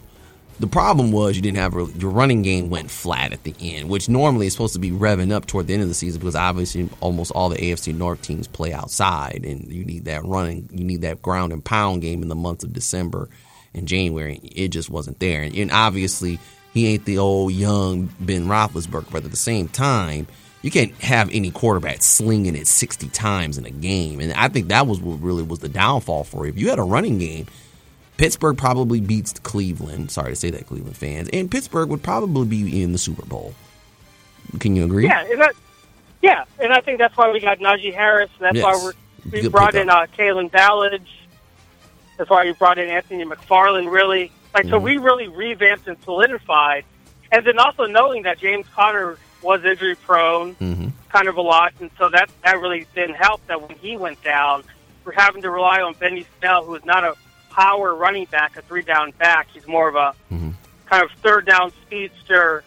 The 0.59 0.67
problem 0.67 1.11
was 1.11 1.35
you 1.35 1.41
didn't 1.41 1.57
have 1.57 1.73
really, 1.73 1.93
your 1.93 2.11
running 2.11 2.41
game 2.41 2.69
went 2.69 2.91
flat 2.91 3.33
at 3.33 3.43
the 3.43 3.55
end, 3.59 3.89
which 3.89 4.07
normally 4.07 4.47
is 4.47 4.53
supposed 4.53 4.73
to 4.73 4.79
be 4.79 4.91
revving 4.91 5.31
up 5.31 5.45
toward 5.47 5.67
the 5.67 5.73
end 5.73 5.81
of 5.83 5.87
the 5.89 5.95
season 5.95 6.19
because 6.19 6.35
obviously 6.35 6.89
almost 7.01 7.31
all 7.31 7.49
the 7.49 7.57
AFC 7.57 7.93
North 7.95 8.21
teams 8.21 8.47
play 8.47 8.71
outside, 8.71 9.45
and 9.45 9.71
you 9.71 9.83
need 9.83 10.05
that 10.05 10.23
running, 10.25 10.69
you 10.71 10.83
need 10.83 11.01
that 11.01 11.21
ground 11.21 11.53
and 11.53 11.63
pound 11.65 12.01
game 12.01 12.21
in 12.21 12.27
the 12.27 12.35
months 12.35 12.63
of 12.63 12.71
December 12.71 13.29
and 13.73 13.87
January. 13.87 14.35
It 14.43 14.67
just 14.69 14.89
wasn't 14.89 15.19
there, 15.19 15.41
and, 15.43 15.55
and 15.55 15.71
obviously 15.71 16.39
he 16.73 16.87
ain't 16.87 17.05
the 17.05 17.17
old 17.19 17.53
young 17.53 18.09
Ben 18.19 18.47
Roethlisberger, 18.47 19.11
but 19.11 19.25
at 19.25 19.31
the 19.31 19.37
same 19.37 19.67
time, 19.67 20.27
you 20.61 20.71
can't 20.71 20.93
have 21.01 21.29
any 21.31 21.51
quarterback 21.51 22.01
slinging 22.01 22.55
it 22.55 22.67
60 22.67 23.09
times 23.09 23.57
in 23.57 23.65
a 23.65 23.69
game. 23.71 24.19
And 24.19 24.31
I 24.33 24.47
think 24.47 24.69
that 24.69 24.87
was 24.87 24.99
what 24.99 25.21
really 25.21 25.43
was 25.43 25.59
the 25.59 25.69
downfall 25.69 26.23
for 26.23 26.45
you. 26.45 26.51
If 26.51 26.57
you 26.57 26.69
had 26.69 26.79
a 26.79 26.83
running 26.83 27.19
game, 27.19 27.47
Pittsburgh 28.17 28.57
probably 28.57 29.01
beats 29.01 29.33
Cleveland. 29.39 30.09
Sorry 30.11 30.31
to 30.31 30.35
say 30.35 30.49
that, 30.51 30.65
Cleveland 30.67 30.95
fans. 30.95 31.29
And 31.33 31.51
Pittsburgh 31.51 31.89
would 31.89 32.01
probably 32.03 32.45
be 32.47 32.81
in 32.81 32.91
the 32.91 32.97
Super 32.97 33.25
Bowl. 33.25 33.53
Can 34.59 34.75
you 34.75 34.85
agree? 34.85 35.05
Yeah, 35.05 35.25
and 35.29 35.41
that, 35.41 35.53
yeah, 36.21 36.45
and 36.59 36.71
I 36.71 36.79
think 36.81 36.99
that's 36.99 37.17
why 37.17 37.29
we 37.31 37.39
got 37.39 37.59
Najee 37.59 37.93
Harris. 37.93 38.29
And 38.39 38.45
that's 38.45 38.55
Yes. 38.55 38.63
why 38.63 38.93
we're, 39.31 39.41
we 39.41 39.49
brought 39.49 39.75
in 39.75 39.89
uh, 39.89 40.05
Kalen 40.17 40.49
Ballage. 40.51 41.01
That's 42.17 42.29
why 42.29 42.45
we 42.45 42.53
brought 42.53 42.77
in 42.77 42.87
Anthony 42.87 43.25
McFarland. 43.25 43.91
Really, 43.91 44.31
like 44.53 44.65
so, 44.65 44.79
Mhm. 44.79 44.83
we 44.83 44.97
really 44.97 45.27
revamped 45.27 45.87
and 45.87 45.97
solidified. 46.03 46.85
And 47.31 47.45
then 47.45 47.57
also 47.57 47.85
knowing 47.85 48.23
that 48.23 48.37
James 48.39 48.67
Conner 48.75 49.17
was 49.41 49.63
injury 49.65 49.95
prone, 49.95 50.53
hmm 50.53 50.87
kind 51.09 51.27
of 51.27 51.37
a 51.37 51.41
lot, 51.41 51.71
and 51.79 51.91
so 51.99 52.09
that 52.09 52.27
that 52.43 52.59
really 52.59 52.87
didn't 52.95 53.13
help. 53.15 53.39
That 53.45 53.61
when 53.61 53.77
he 53.77 53.95
went 53.97 54.23
down, 54.23 54.63
we're 55.05 55.11
having 55.11 55.43
to 55.43 55.51
rely 55.51 55.79
on 55.79 55.93
Benny 55.93 56.25
Snell, 56.39 56.65
who 56.65 56.73
is 56.73 56.83
not 56.85 57.03
a 57.03 57.13
power 57.51 57.93
running 57.93 58.25
back, 58.25 58.57
a 58.57 58.63
three 58.63 58.81
down 58.81 59.11
back. 59.11 59.47
He's 59.53 59.67
more 59.67 59.87
of 59.87 59.95
a 59.95 60.13
Mhm. 60.31 60.53
kind 60.87 61.03
of 61.03 61.11
third 61.21 61.45
down 61.45 61.71
speedster, 61.83 62.63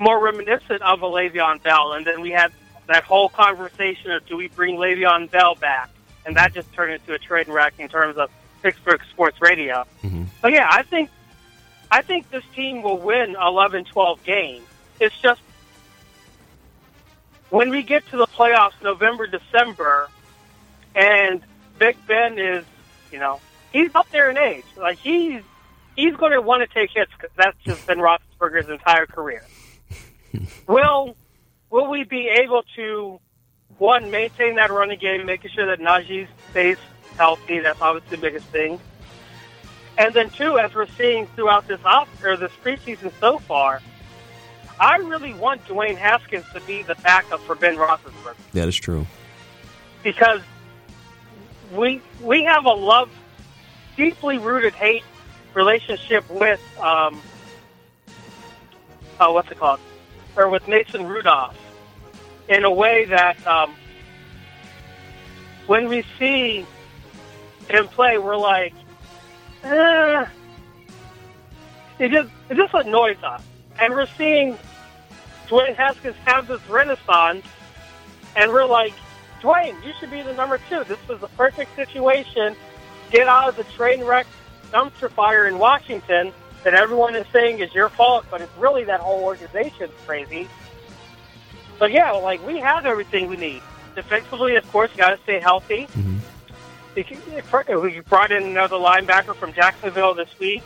more 0.00 0.18
reminiscent 0.18 0.82
of 0.82 1.02
a 1.02 1.06
Le'Veon 1.06 1.62
Bell. 1.62 1.92
And 1.92 2.04
then 2.04 2.20
we 2.20 2.30
had 2.32 2.50
that 2.88 3.04
whole 3.04 3.28
conversation 3.28 4.10
of 4.10 4.26
do 4.26 4.36
we 4.36 4.48
bring 4.48 4.76
Le'Veon 4.76 5.30
Bell 5.30 5.54
back, 5.54 5.90
and 6.26 6.34
that 6.36 6.52
just 6.52 6.72
turned 6.72 6.92
into 6.92 7.14
a 7.14 7.18
train 7.18 7.44
wreck 7.46 7.74
in 7.78 7.88
terms 7.88 8.16
of 8.16 8.30
Pittsburgh 8.64 9.00
sports 9.12 9.40
radio. 9.40 9.84
Mhm. 10.02 10.26
But 10.40 10.52
yeah, 10.52 10.68
I 10.70 10.82
think 10.82 11.10
I 11.90 12.02
think 12.02 12.30
this 12.30 12.44
team 12.54 12.82
will 12.82 12.98
win 12.98 13.36
11, 13.40 13.84
12 13.86 14.24
games. 14.24 14.66
It's 15.00 15.18
just 15.20 15.40
when 17.50 17.70
we 17.70 17.82
get 17.82 18.06
to 18.10 18.16
the 18.16 18.26
playoffs, 18.26 18.80
November, 18.82 19.26
December, 19.26 20.08
and 20.94 21.42
Big 21.78 21.96
Ben 22.06 22.38
is, 22.38 22.64
you 23.10 23.18
know, 23.18 23.40
he's 23.72 23.94
up 23.94 24.08
there 24.10 24.30
in 24.30 24.38
age. 24.38 24.64
Like 24.76 24.98
he's 24.98 25.42
he's 25.96 26.14
going 26.16 26.32
to 26.32 26.40
want 26.40 26.68
to 26.68 26.72
take 26.72 26.90
hits 26.94 27.10
because 27.12 27.34
that's 27.36 27.58
just 27.64 27.86
been 27.86 27.98
Roethlisberger's 27.98 28.68
entire 28.68 29.06
career. 29.06 29.44
will 30.66 31.16
will 31.70 31.88
we 31.88 32.04
be 32.04 32.28
able 32.28 32.62
to 32.76 33.20
one 33.78 34.10
maintain 34.10 34.56
that 34.56 34.70
running 34.70 34.98
game, 34.98 35.26
making 35.26 35.50
sure 35.52 35.66
that 35.66 35.80
Najee 35.80 36.28
stays 36.50 36.78
healthy? 37.16 37.60
That's 37.60 37.80
obviously 37.80 38.16
the 38.16 38.22
biggest 38.22 38.46
thing. 38.46 38.78
And 40.00 40.14
then 40.14 40.30
two, 40.30 40.58
as 40.58 40.74
we're 40.74 40.86
seeing 40.96 41.26
throughout 41.26 41.68
this 41.68 41.78
off 41.84 42.08
or 42.24 42.34
this 42.34 42.50
preseason 42.64 43.12
so 43.20 43.38
far, 43.38 43.82
I 44.80 44.96
really 44.96 45.34
want 45.34 45.62
Dwayne 45.66 45.98
Haskins 45.98 46.46
to 46.54 46.60
be 46.62 46.82
the 46.82 46.94
backup 46.94 47.38
for 47.40 47.54
Ben 47.54 47.76
Roethlisberger 47.76 48.34
That 48.54 48.66
is 48.66 48.76
true. 48.76 49.06
because 50.02 50.40
we 51.74 52.00
we 52.22 52.44
have 52.44 52.64
a 52.64 52.72
love, 52.72 53.10
deeply 53.94 54.38
rooted 54.38 54.72
hate 54.72 55.04
relationship 55.52 56.28
with 56.30 56.62
um, 56.80 57.20
oh, 59.20 59.34
what's 59.34 59.50
it 59.50 59.58
called, 59.58 59.80
or 60.34 60.48
with 60.48 60.66
Mason 60.66 61.06
Rudolph, 61.06 61.58
in 62.48 62.64
a 62.64 62.72
way 62.72 63.04
that 63.04 63.46
um, 63.46 63.74
when 65.66 65.88
we 65.88 66.04
see 66.18 66.64
him 67.68 67.86
play, 67.88 68.16
we're 68.16 68.38
like, 68.38 68.72
eh, 69.64 70.26
it 71.98 72.10
just 72.10 72.30
it 72.48 72.56
just 72.56 72.74
annoys 72.74 73.22
us, 73.22 73.42
and 73.78 73.92
we're 73.92 74.06
seeing 74.06 74.56
Dwayne 75.48 75.74
Haskins 75.76 76.16
have 76.24 76.46
this 76.46 76.60
renaissance, 76.68 77.46
and 78.36 78.50
we're 78.50 78.66
like. 78.66 78.92
Dwayne, 79.42 79.74
you 79.82 79.94
should 79.98 80.10
be 80.10 80.20
the 80.20 80.34
number 80.34 80.60
two. 80.68 80.84
This 80.84 80.98
was 81.08 81.18
the 81.20 81.28
perfect 81.28 81.74
situation. 81.74 82.54
Get 83.10 83.26
out 83.26 83.48
of 83.48 83.56
the 83.56 83.64
train 83.72 84.04
wreck 84.04 84.26
dumpster 84.70 85.10
fire 85.10 85.46
in 85.46 85.58
Washington 85.58 86.34
that 86.62 86.74
everyone 86.74 87.16
is 87.16 87.26
saying 87.32 87.60
is 87.60 87.72
your 87.72 87.88
fault, 87.88 88.26
but 88.30 88.42
it's 88.42 88.54
really 88.58 88.84
that 88.84 89.00
whole 89.00 89.24
organization's 89.24 89.94
crazy. 90.06 90.46
But 91.78 91.90
yeah, 91.90 92.10
like 92.12 92.46
we 92.46 92.58
have 92.58 92.84
everything 92.84 93.28
we 93.28 93.36
need. 93.38 93.62
Defensively, 93.94 94.56
of 94.56 94.70
course, 94.70 94.90
got 94.94 95.16
to 95.16 95.22
stay 95.22 95.40
healthy. 95.40 95.88
Mhm. 95.96 96.18
We 96.94 98.00
brought 98.08 98.32
in 98.32 98.42
another 98.42 98.76
linebacker 98.76 99.34
from 99.36 99.52
Jacksonville 99.52 100.14
this 100.14 100.28
week 100.38 100.62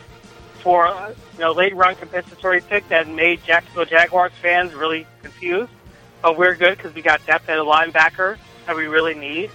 for 0.59 0.85
a 0.85 1.15
you 1.33 1.39
know 1.39 1.51
late 1.51 1.75
round 1.75 1.99
compensatory 1.99 2.61
pick 2.61 2.87
that 2.89 3.07
made 3.07 3.43
Jacksonville 3.43 3.85
Jaguars 3.85 4.31
fans 4.41 4.73
really 4.73 5.05
confused. 5.21 5.71
But 6.21 6.37
we're 6.37 6.55
good 6.55 6.77
because 6.77 6.95
we 6.95 7.03
got 7.03 7.23
depth 7.27 7.47
at 7.49 7.59
a 7.59 7.63
linebacker 7.63 8.37
that 8.65 8.75
we 8.75 8.87
really 8.87 9.13
need. 9.13 9.51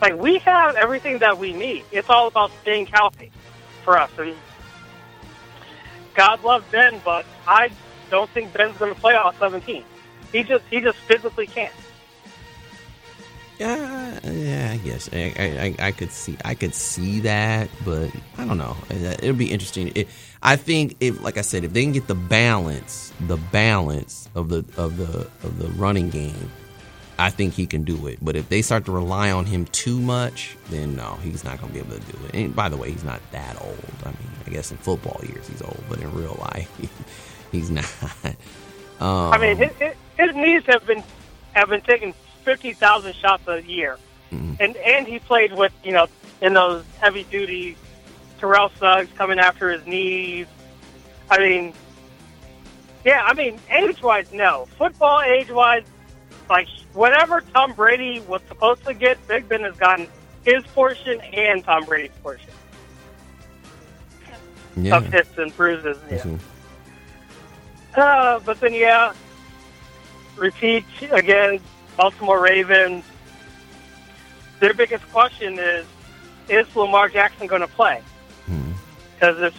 Like 0.00 0.18
we 0.18 0.38
have 0.38 0.76
everything 0.76 1.18
that 1.18 1.38
we 1.38 1.52
need. 1.52 1.84
It's 1.92 2.08
all 2.08 2.28
about 2.28 2.50
staying 2.62 2.86
healthy 2.86 3.30
for 3.82 3.98
us. 3.98 4.10
And 4.18 4.34
God 6.14 6.42
love 6.42 6.64
Ben, 6.70 7.00
but 7.04 7.26
I 7.46 7.70
don't 8.10 8.30
think 8.30 8.52
Ben's 8.54 8.76
going 8.78 8.94
to 8.94 9.00
play 9.00 9.14
all 9.14 9.32
17. 9.34 9.84
He 10.32 10.42
just 10.42 10.64
he 10.70 10.80
just 10.80 10.96
physically 10.98 11.46
can't. 11.46 11.72
Yeah, 13.58 14.18
yeah, 14.24 14.70
I 14.72 14.76
guess 14.78 15.08
I, 15.12 15.74
I, 15.78 15.86
I- 15.86 15.92
could 15.92 16.10
see 16.10 16.36
I 16.44 16.54
could 16.54 16.74
see 16.74 17.20
that, 17.20 17.68
but 17.84 18.10
I 18.36 18.44
don't 18.44 18.58
know. 18.58 18.76
It- 18.90 19.22
It'll 19.22 19.36
be 19.36 19.52
interesting. 19.52 19.92
It, 19.94 20.08
I 20.42 20.56
think 20.56 20.96
if, 21.00 21.22
like 21.22 21.38
I 21.38 21.42
said, 21.42 21.62
if 21.64 21.72
they 21.72 21.82
can 21.84 21.92
get 21.92 22.08
the 22.08 22.16
balance, 22.16 23.12
the 23.28 23.36
balance 23.36 24.28
of 24.34 24.48
the 24.48 24.64
of 24.76 24.96
the 24.96 25.28
of 25.46 25.58
the 25.58 25.68
running 25.78 26.10
game, 26.10 26.50
I 27.16 27.30
think 27.30 27.54
he 27.54 27.66
can 27.66 27.84
do 27.84 28.08
it. 28.08 28.18
But 28.20 28.34
if 28.34 28.48
they 28.48 28.60
start 28.60 28.86
to 28.86 28.92
rely 28.92 29.30
on 29.30 29.46
him 29.46 29.66
too 29.66 30.00
much, 30.00 30.56
then 30.70 30.96
no, 30.96 31.14
he's 31.22 31.44
not 31.44 31.60
going 31.60 31.72
to 31.72 31.74
be 31.74 31.86
able 31.86 31.96
to 32.04 32.12
do 32.12 32.18
it. 32.26 32.34
And 32.34 32.56
by 32.56 32.68
the 32.68 32.76
way, 32.76 32.90
he's 32.90 33.04
not 33.04 33.20
that 33.30 33.56
old. 33.62 33.78
I 34.02 34.08
mean, 34.08 34.30
I 34.46 34.50
guess 34.50 34.72
in 34.72 34.78
football 34.78 35.20
years 35.24 35.46
he's 35.46 35.62
old, 35.62 35.82
but 35.88 36.00
in 36.00 36.12
real 36.12 36.36
life, 36.52 36.70
he's 37.52 37.70
not. 37.70 37.86
Um, 39.00 39.32
I 39.32 39.38
mean, 39.38 39.56
his, 39.56 39.72
his, 39.76 39.94
his 40.18 40.34
knees 40.34 40.62
have 40.66 40.84
been 40.86 41.02
have 41.52 41.68
been 41.68 41.80
taking 41.82 42.12
fifty 42.44 42.72
thousand 42.72 43.14
shots 43.16 43.46
a 43.48 43.62
year, 43.62 43.98
Mhm. 44.32 44.56
and 44.60 44.76
and 44.76 45.06
he 45.06 45.18
played 45.18 45.52
with 45.52 45.72
you 45.82 45.92
know 45.92 46.06
in 46.40 46.54
those 46.54 46.84
heavy 47.00 47.24
duty 47.24 47.76
Terrell 48.38 48.70
Suggs 48.78 49.08
coming 49.16 49.38
after 49.38 49.70
his 49.70 49.86
knees. 49.86 50.46
I 51.30 51.38
mean, 51.38 51.72
yeah, 53.04 53.24
I 53.24 53.34
mean 53.34 53.58
age 53.70 54.02
wise, 54.02 54.32
no. 54.32 54.66
Football 54.78 55.22
age 55.22 55.50
wise, 55.50 55.84
like 56.50 56.68
whatever 56.92 57.40
Tom 57.54 57.72
Brady 57.72 58.20
was 58.20 58.42
supposed 58.48 58.84
to 58.84 58.94
get, 58.94 59.16
Big 59.26 59.48
Ben 59.48 59.62
has 59.62 59.76
gotten 59.76 60.06
his 60.44 60.62
portion 60.74 61.20
and 61.20 61.64
Tom 61.64 61.84
Brady's 61.84 62.10
portion 62.22 62.50
yeah. 64.76 64.96
of 64.96 65.06
hits 65.06 65.36
and 65.38 65.56
bruises. 65.56 65.96
Yeah. 66.10 66.18
Mhm. 66.18 66.38
Uh, 67.96 68.40
but 68.44 68.60
then, 68.60 68.74
yeah, 68.74 69.12
repeat 70.36 70.84
again. 71.12 71.60
Baltimore 71.96 72.40
Ravens. 72.40 73.04
Their 74.60 74.74
biggest 74.74 75.08
question 75.12 75.58
is: 75.58 75.86
Is 76.48 76.74
Lamar 76.76 77.08
Jackson 77.08 77.46
going 77.46 77.60
to 77.62 77.68
play? 77.68 78.00
Because 79.14 79.40
if 79.40 79.54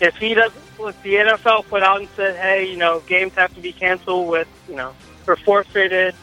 if 0.00 0.16
he 0.16 0.34
doesn't, 0.34 0.60
if 0.80 1.02
the 1.02 1.14
NFL 1.14 1.66
put 1.68 1.82
out 1.82 2.00
and 2.00 2.08
said, 2.16 2.36
"Hey, 2.36 2.70
you 2.70 2.76
know, 2.76 3.00
games 3.00 3.32
have 3.34 3.54
to 3.54 3.60
be 3.60 3.72
canceled 3.72 4.28
with, 4.28 4.48
you 4.68 4.74
know, 4.76 4.94
or 5.26 5.36
forfeited," 5.36 6.14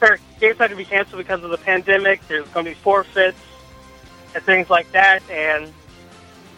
or 0.00 0.18
games 0.40 0.58
have 0.58 0.70
to 0.70 0.76
be 0.76 0.84
canceled 0.84 1.18
because 1.18 1.42
of 1.42 1.50
the 1.50 1.58
pandemic. 1.58 2.26
There's 2.28 2.48
going 2.48 2.64
to 2.64 2.70
be 2.72 2.76
forfeits 2.76 3.38
and 4.34 4.42
things 4.44 4.70
like 4.70 4.90
that, 4.92 5.22
and 5.30 5.72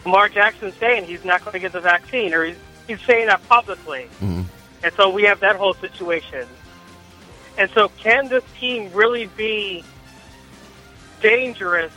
Lamar 0.05 0.29
Jackson's 0.29 0.75
saying 0.75 1.05
he's 1.05 1.23
not 1.25 1.43
going 1.43 1.53
to 1.53 1.59
get 1.59 1.73
the 1.73 1.81
vaccine, 1.81 2.33
or 2.33 2.45
he's 2.45 2.57
he's 2.87 3.01
saying 3.01 3.27
that 3.27 3.47
publicly. 3.47 4.07
Mhm. 4.21 4.45
And 4.83 4.93
so 4.95 5.09
we 5.09 5.23
have 5.23 5.39
that 5.41 5.55
whole 5.57 5.75
situation. 5.75 6.47
And 7.57 7.69
so 7.71 7.89
can 7.89 8.27
this 8.29 8.43
team 8.59 8.91
really 8.93 9.27
be 9.37 9.83
dangerous 11.21 11.91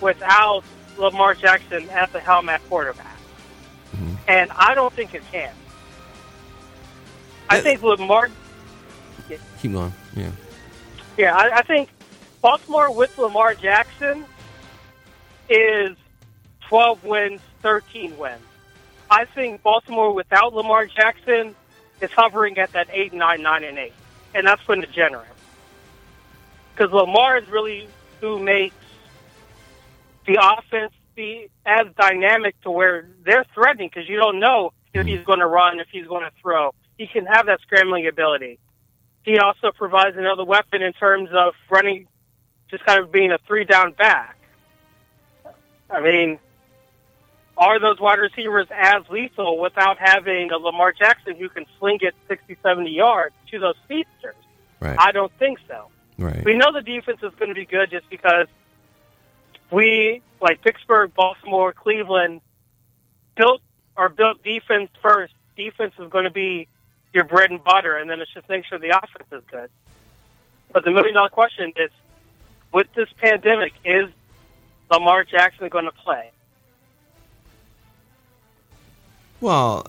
without 0.00 0.62
Lamar 0.96 1.34
Jackson 1.34 1.88
at 1.90 2.12
the 2.12 2.20
helm 2.20 2.48
at 2.48 2.66
quarterback? 2.68 3.16
Mhm. 3.96 4.16
And 4.26 4.50
I 4.52 4.74
don't 4.74 4.92
think 4.92 5.14
it 5.14 5.22
can. 5.30 5.52
I 7.50 7.60
think 7.60 7.82
Lamar 7.82 8.30
Keep 9.60 9.72
going. 9.72 9.92
Yeah. 10.14 10.30
Yeah, 11.16 11.36
I, 11.36 11.58
I 11.58 11.62
think 11.62 11.88
Baltimore 12.40 12.90
with 12.90 13.16
Lamar 13.18 13.54
Jackson 13.54 14.24
is 15.50 15.96
12 16.68 17.04
wins, 17.04 17.40
13 17.62 18.16
wins. 18.16 18.40
I 19.10 19.24
think 19.24 19.62
Baltimore 19.62 20.12
without 20.14 20.54
Lamar 20.54 20.86
Jackson 20.86 21.54
is 22.00 22.10
hovering 22.12 22.58
at 22.58 22.72
that 22.72 22.88
8, 22.92 23.12
9, 23.12 23.42
9, 23.42 23.64
and 23.64 23.78
8. 23.78 23.92
And 24.34 24.46
that's 24.46 24.64
been 24.66 24.80
degenerate. 24.80 25.26
Because 26.74 26.92
Lamar 26.92 27.38
is 27.38 27.48
really 27.48 27.88
who 28.20 28.38
makes 28.38 28.74
the 30.26 30.38
offense 30.40 30.92
be 31.14 31.48
as 31.66 31.86
dynamic 31.98 32.60
to 32.62 32.70
where 32.70 33.08
they're 33.24 33.46
threatening 33.54 33.90
because 33.92 34.08
you 34.08 34.16
don't 34.16 34.38
know 34.38 34.72
if 34.94 35.06
he's 35.06 35.24
going 35.24 35.40
to 35.40 35.46
run, 35.46 35.80
if 35.80 35.88
he's 35.90 36.06
going 36.06 36.24
to 36.24 36.30
throw. 36.40 36.72
He 36.96 37.06
can 37.06 37.26
have 37.26 37.46
that 37.46 37.60
scrambling 37.62 38.06
ability. 38.06 38.58
He 39.22 39.38
also 39.38 39.72
provides 39.72 40.16
another 40.16 40.44
weapon 40.44 40.82
in 40.82 40.92
terms 40.92 41.30
of 41.32 41.54
running, 41.70 42.06
just 42.70 42.84
kind 42.84 43.02
of 43.02 43.10
being 43.10 43.32
a 43.32 43.38
three 43.46 43.64
down 43.64 43.92
back. 43.92 44.36
I 45.90 46.00
mean, 46.00 46.38
are 47.58 47.80
those 47.80 48.00
wide 48.00 48.20
receivers 48.20 48.68
as 48.70 49.02
lethal 49.10 49.58
without 49.58 49.98
having 49.98 50.50
a 50.52 50.56
Lamar 50.56 50.92
Jackson 50.92 51.36
who 51.36 51.48
can 51.48 51.66
sling 51.78 51.98
it 52.02 52.14
60, 52.28 52.56
70 52.62 52.90
yards 52.90 53.34
to 53.50 53.58
those 53.58 53.74
speedsters? 53.84 54.36
Right. 54.80 54.96
I 54.98 55.10
don't 55.10 55.32
think 55.38 55.58
so. 55.66 55.88
right. 56.18 56.44
We 56.44 56.56
know 56.56 56.72
the 56.72 56.82
defense 56.82 57.18
is 57.22 57.32
going 57.36 57.48
to 57.48 57.54
be 57.54 57.66
good 57.66 57.90
just 57.90 58.08
because 58.08 58.46
we, 59.72 60.22
like 60.40 60.62
Pittsburgh, 60.62 61.12
Baltimore, 61.14 61.72
Cleveland, 61.72 62.40
built 63.36 63.60
our 63.96 64.08
built 64.08 64.42
defense 64.44 64.90
first. 65.02 65.34
Defense 65.56 65.94
is 65.98 66.08
going 66.10 66.24
to 66.24 66.30
be 66.30 66.68
your 67.12 67.24
bread 67.24 67.50
and 67.50 67.62
butter, 67.62 67.96
and 67.96 68.08
then 68.08 68.20
it's 68.20 68.32
just 68.32 68.48
make 68.48 68.64
sure 68.66 68.78
the 68.78 68.96
offense 68.96 69.28
is 69.32 69.42
good. 69.50 69.68
But 70.72 70.84
the 70.84 70.92
million 70.92 71.14
dollar 71.14 71.30
question 71.30 71.72
is, 71.76 71.90
with 72.72 72.86
this 72.94 73.08
pandemic, 73.20 73.72
is 73.84 74.08
Lamar 74.90 75.24
Jackson 75.24 75.68
going 75.68 75.86
to 75.86 75.92
play? 75.92 76.30
Well, 79.40 79.86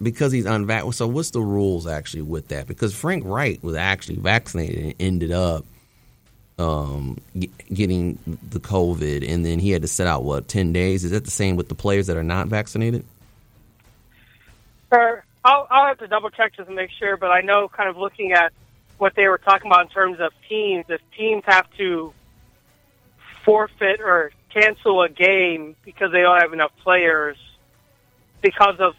because 0.00 0.32
he's 0.32 0.46
unvaccinated. 0.46 0.94
So, 0.94 1.06
what's 1.06 1.30
the 1.30 1.40
rules 1.40 1.86
actually 1.86 2.22
with 2.22 2.48
that? 2.48 2.66
Because 2.66 2.94
Frank 2.94 3.24
Wright 3.26 3.62
was 3.62 3.76
actually 3.76 4.16
vaccinated 4.16 4.84
and 4.84 4.94
ended 4.98 5.32
up 5.32 5.64
um, 6.58 7.18
getting 7.72 8.18
the 8.50 8.60
COVID, 8.60 9.28
and 9.28 9.44
then 9.44 9.58
he 9.58 9.70
had 9.70 9.82
to 9.82 9.88
sit 9.88 10.06
out 10.06 10.24
what 10.24 10.48
ten 10.48 10.72
days. 10.72 11.04
Is 11.04 11.10
that 11.10 11.24
the 11.24 11.30
same 11.30 11.56
with 11.56 11.68
the 11.68 11.74
players 11.74 12.06
that 12.06 12.16
are 12.16 12.22
not 12.22 12.48
vaccinated? 12.48 13.04
Or 14.90 15.24
I'll, 15.44 15.66
I'll 15.70 15.86
have 15.88 15.98
to 15.98 16.08
double 16.08 16.30
check 16.30 16.54
just 16.56 16.68
to 16.68 16.74
make 16.74 16.90
sure, 16.98 17.16
but 17.16 17.30
I 17.30 17.40
know 17.40 17.68
kind 17.68 17.88
of 17.88 17.96
looking 17.96 18.32
at 18.32 18.52
what 18.98 19.14
they 19.16 19.26
were 19.26 19.38
talking 19.38 19.70
about 19.70 19.86
in 19.86 19.88
terms 19.88 20.20
of 20.20 20.32
teams, 20.48 20.84
if 20.88 21.00
teams 21.16 21.42
have 21.46 21.66
to 21.78 22.12
forfeit 23.44 24.00
or 24.00 24.30
cancel 24.50 25.02
a 25.02 25.08
game 25.08 25.74
because 25.84 26.12
they 26.12 26.20
don't 26.20 26.40
have 26.40 26.52
enough 26.52 26.70
players 26.82 27.36
because 28.42 28.76
of 28.80 28.94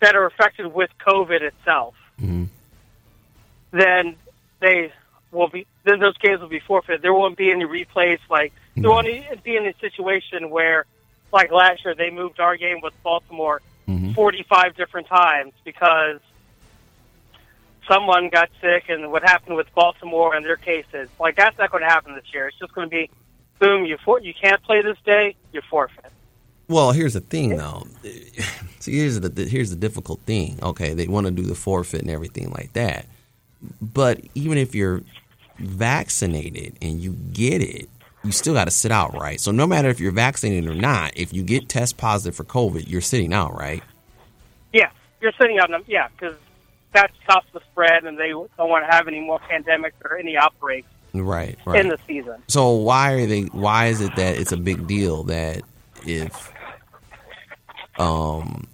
that 0.00 0.14
are 0.16 0.26
affected 0.26 0.72
with 0.72 0.90
COVID 1.06 1.42
itself, 1.42 1.94
Mhm. 2.20 2.48
then 3.70 4.16
they 4.60 4.92
will 5.30 5.48
be 5.48 5.66
then 5.84 5.98
those 5.98 6.16
games 6.18 6.40
will 6.40 6.48
be 6.48 6.60
forfeited. 6.60 7.02
There 7.02 7.12
won't 7.14 7.36
be 7.36 7.50
any 7.50 7.64
replays. 7.64 8.20
Like 8.30 8.52
there 8.76 8.90
won't 8.90 9.06
be 9.42 9.56
any 9.56 9.72
situation 9.80 10.50
where, 10.50 10.86
like 11.32 11.50
last 11.50 11.84
year, 11.84 11.94
they 11.94 12.10
moved 12.10 12.38
our 12.40 12.56
game 12.56 12.80
with 12.82 12.94
Baltimore 13.02 13.60
Mhm. 13.88 14.14
45 14.14 14.76
different 14.76 15.08
times 15.08 15.52
because 15.64 16.20
someone 17.88 18.28
got 18.28 18.48
sick 18.60 18.84
and 18.88 19.10
what 19.10 19.22
happened 19.22 19.56
with 19.56 19.72
Baltimore 19.74 20.34
and 20.34 20.44
their 20.44 20.56
cases. 20.56 21.08
Like 21.18 21.36
that's 21.36 21.58
not 21.58 21.70
going 21.70 21.82
to 21.82 21.88
happen 21.88 22.14
this 22.14 22.32
year. 22.32 22.46
It's 22.48 22.58
just 22.58 22.72
going 22.74 22.88
to 22.88 22.94
be, 22.94 23.10
boom, 23.58 23.84
you 23.84 23.96
for, 24.04 24.20
you 24.20 24.34
can't 24.34 24.62
play 24.62 24.82
this 24.82 24.98
day, 25.04 25.34
you 25.52 25.60
forfeit. 25.68 26.12
Well, 26.72 26.92
here's 26.92 27.12
the 27.14 27.20
thing, 27.20 27.56
though. 27.56 27.86
See, 28.80 28.96
here's 28.96 29.20
the, 29.20 29.44
here's 29.44 29.70
the 29.70 29.76
difficult 29.76 30.20
thing. 30.22 30.58
Okay, 30.62 30.94
they 30.94 31.06
want 31.06 31.26
to 31.26 31.30
do 31.30 31.42
the 31.42 31.54
forfeit 31.54 32.00
and 32.00 32.10
everything 32.10 32.50
like 32.50 32.72
that, 32.72 33.06
but 33.80 34.20
even 34.34 34.58
if 34.58 34.74
you're 34.74 35.02
vaccinated 35.58 36.76
and 36.82 37.00
you 37.00 37.12
get 37.12 37.62
it, 37.62 37.88
you 38.24 38.32
still 38.32 38.54
got 38.54 38.64
to 38.64 38.70
sit 38.70 38.90
out, 38.90 39.14
right? 39.14 39.40
So 39.40 39.50
no 39.50 39.66
matter 39.66 39.88
if 39.88 40.00
you're 40.00 40.12
vaccinated 40.12 40.68
or 40.70 40.74
not, 40.74 41.12
if 41.16 41.32
you 41.32 41.42
get 41.42 41.68
test 41.68 41.96
positive 41.96 42.34
for 42.34 42.44
COVID, 42.44 42.88
you're 42.88 43.00
sitting 43.00 43.32
out, 43.34 43.54
right? 43.56 43.82
Yeah, 44.72 44.90
you're 45.20 45.32
sitting 45.40 45.58
out. 45.58 45.70
Yeah, 45.86 46.08
because 46.08 46.36
that 46.94 47.10
stops 47.24 47.46
the 47.52 47.60
spread, 47.70 48.04
and 48.04 48.18
they 48.18 48.28
don't 48.28 48.48
want 48.58 48.84
to 48.86 48.90
have 48.90 49.08
any 49.08 49.20
more 49.20 49.40
pandemics 49.40 49.92
or 50.04 50.16
any 50.16 50.36
outbreaks 50.36 50.88
Right, 51.14 51.58
right. 51.66 51.80
in 51.80 51.88
the 51.88 51.98
season. 52.06 52.42
So 52.48 52.70
why 52.70 53.12
are 53.12 53.26
they? 53.26 53.42
Why 53.42 53.86
is 53.86 54.00
it 54.00 54.14
that 54.16 54.38
it's 54.38 54.52
a 54.52 54.56
big 54.56 54.86
deal 54.86 55.24
that 55.24 55.62
if 56.06 56.52
um 57.98 58.66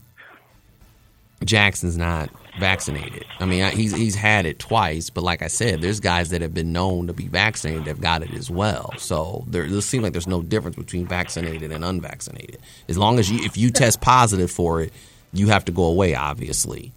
Jackson's 1.44 1.96
not 1.96 2.30
vaccinated? 2.58 3.24
I 3.38 3.44
mean, 3.46 3.70
he's 3.72 3.94
he's 3.94 4.14
had 4.16 4.44
it 4.46 4.58
twice, 4.58 5.10
but 5.10 5.22
like 5.22 5.42
I 5.42 5.46
said, 5.46 5.80
there's 5.80 6.00
guys 6.00 6.30
that 6.30 6.42
have 6.42 6.52
been 6.52 6.72
known 6.72 7.06
to 7.06 7.12
be 7.12 7.28
vaccinated 7.28 7.84
that 7.84 7.90
have 7.90 8.00
got 8.00 8.22
it 8.22 8.32
as 8.34 8.50
well. 8.50 8.92
So 8.98 9.44
there, 9.46 9.64
it 9.64 9.82
seems 9.82 10.02
like 10.02 10.12
there's 10.12 10.26
no 10.26 10.42
difference 10.42 10.76
between 10.76 11.06
vaccinated 11.06 11.70
and 11.70 11.84
unvaccinated. 11.84 12.58
As 12.88 12.98
long 12.98 13.18
as 13.18 13.30
you, 13.30 13.44
if 13.44 13.56
you 13.56 13.70
test 13.70 14.00
positive 14.00 14.50
for 14.50 14.80
it, 14.82 14.92
you 15.32 15.48
have 15.48 15.64
to 15.66 15.72
go 15.72 15.84
away. 15.84 16.14
Obviously, 16.14 16.92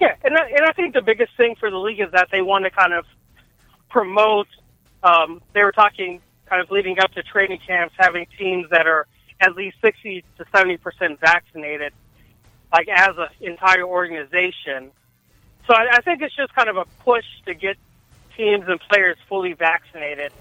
Yeah, 0.00 0.14
and 0.22 0.36
I, 0.36 0.48
and 0.50 0.64
I 0.64 0.72
think 0.72 0.94
the 0.94 1.02
biggest 1.02 1.36
thing 1.36 1.56
for 1.58 1.70
the 1.70 1.78
league 1.78 2.00
is 2.00 2.12
that 2.12 2.28
they 2.30 2.42
want 2.42 2.64
to 2.64 2.70
kind 2.70 2.92
of 2.92 3.04
promote. 3.88 4.46
Um, 5.02 5.42
they 5.52 5.62
were 5.62 5.72
talking 5.72 6.20
kind 6.46 6.62
of 6.62 6.70
leading 6.70 6.98
up 7.00 7.10
to 7.12 7.22
training 7.22 7.60
camps, 7.66 7.94
having 7.98 8.26
teams 8.38 8.68
that 8.70 8.86
are 8.86 9.06
at 9.44 9.54
least 9.54 9.76
sixty 9.80 10.24
to 10.38 10.44
seventy 10.54 10.78
percent 10.78 11.20
vaccinated, 11.20 11.92
like 12.72 12.88
as 12.88 13.14
an 13.16 13.28
entire 13.40 13.84
organization. 13.84 14.90
So 15.66 15.74
I, 15.74 15.96
I 15.96 16.00
think 16.00 16.22
it's 16.22 16.36
just 16.36 16.54
kind 16.54 16.68
of 16.68 16.76
a 16.76 16.86
push 17.04 17.24
to 17.46 17.54
get 17.54 17.76
teams 18.36 18.64
and 18.68 18.80
players 18.80 19.16
fully 19.28 19.52
vaccinated, 19.52 20.32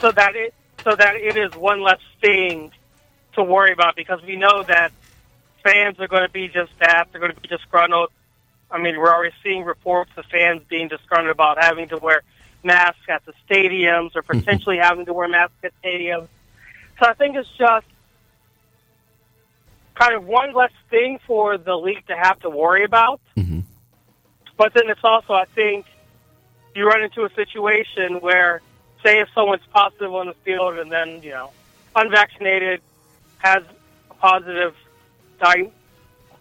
so 0.00 0.10
that 0.12 0.34
it 0.34 0.54
so 0.84 0.94
that 0.94 1.16
it 1.16 1.36
is 1.36 1.52
one 1.54 1.80
less 1.82 2.00
thing 2.20 2.72
to 3.34 3.42
worry 3.42 3.72
about 3.72 3.96
because 3.96 4.20
we 4.22 4.36
know 4.36 4.62
that 4.62 4.92
fans 5.62 5.98
are 6.00 6.08
going 6.08 6.22
to 6.22 6.32
be 6.32 6.48
just 6.48 6.72
that 6.78 7.08
they're 7.10 7.20
going 7.20 7.34
to 7.34 7.40
be 7.40 7.48
disgruntled. 7.48 8.10
I 8.70 8.78
mean, 8.78 8.98
we're 8.98 9.12
already 9.12 9.34
seeing 9.42 9.64
reports 9.64 10.10
of 10.16 10.24
fans 10.26 10.62
being 10.68 10.88
disgruntled 10.88 11.30
about 11.30 11.62
having 11.62 11.88
to 11.88 11.98
wear 11.98 12.22
masks 12.64 13.06
at 13.08 13.22
the 13.26 13.32
stadiums 13.48 14.16
or 14.16 14.22
mm-hmm. 14.22 14.40
potentially 14.40 14.78
having 14.78 15.06
to 15.06 15.12
wear 15.12 15.28
masks 15.28 15.56
at 15.62 15.72
stadiums. 15.82 16.28
So 16.98 17.06
I 17.06 17.14
think 17.14 17.36
it's 17.36 17.48
just 17.58 17.86
kind 19.98 20.14
of 20.14 20.26
one 20.26 20.52
less 20.52 20.72
thing 20.90 21.18
for 21.26 21.58
the 21.58 21.74
league 21.76 22.06
to 22.06 22.16
have 22.16 22.38
to 22.40 22.50
worry 22.50 22.84
about. 22.84 23.20
Mhm. 23.36 23.62
But 24.56 24.74
then 24.74 24.88
it's 24.88 25.04
also, 25.04 25.32
I 25.34 25.44
think, 25.46 25.86
you 26.74 26.86
run 26.86 27.02
into 27.02 27.24
a 27.24 27.30
situation 27.30 28.20
where, 28.20 28.60
say, 29.02 29.20
if 29.20 29.28
someone's 29.34 29.64
positive 29.72 30.14
on 30.14 30.26
the 30.26 30.34
field 30.44 30.78
and 30.78 30.90
then, 30.92 31.22
you 31.22 31.30
know, 31.30 31.50
unvaccinated 31.94 32.82
has 33.38 33.62
a 34.10 34.14
positive 34.14 34.74
di- 35.40 35.70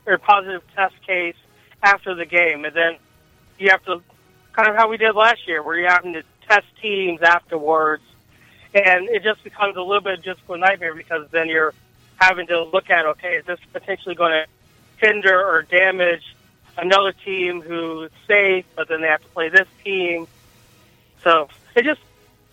or 0.05 0.17
positive 0.17 0.61
test 0.75 0.95
case 1.05 1.35
after 1.81 2.13
the 2.13 2.25
game, 2.25 2.65
and 2.65 2.75
then 2.75 2.97
you 3.57 3.69
have 3.69 3.83
to 3.85 4.01
kind 4.53 4.67
of 4.69 4.75
how 4.75 4.89
we 4.89 4.97
did 4.97 5.15
last 5.15 5.47
year, 5.47 5.63
where 5.63 5.77
you're 5.77 5.89
having 5.89 6.13
to 6.13 6.23
test 6.47 6.65
teams 6.81 7.21
afterwards, 7.21 8.03
and 8.73 9.09
it 9.09 9.23
just 9.23 9.43
becomes 9.43 9.75
a 9.77 9.81
little 9.81 10.01
bit 10.01 10.21
just 10.21 10.41
a 10.49 10.57
nightmare 10.57 10.93
because 10.93 11.29
then 11.31 11.47
you're 11.47 11.73
having 12.17 12.47
to 12.47 12.63
look 12.63 12.89
at 12.89 13.05
okay, 13.05 13.35
is 13.35 13.45
this 13.45 13.59
potentially 13.73 14.15
going 14.15 14.31
to 14.31 14.45
hinder 15.05 15.37
or 15.37 15.63
damage 15.63 16.23
another 16.77 17.13
team 17.13 17.61
who's 17.61 18.11
safe, 18.27 18.65
but 18.75 18.87
then 18.87 19.01
they 19.01 19.07
have 19.07 19.21
to 19.21 19.27
play 19.29 19.49
this 19.49 19.67
team. 19.83 20.27
So 21.23 21.47
it 21.75 21.83
just 21.83 22.01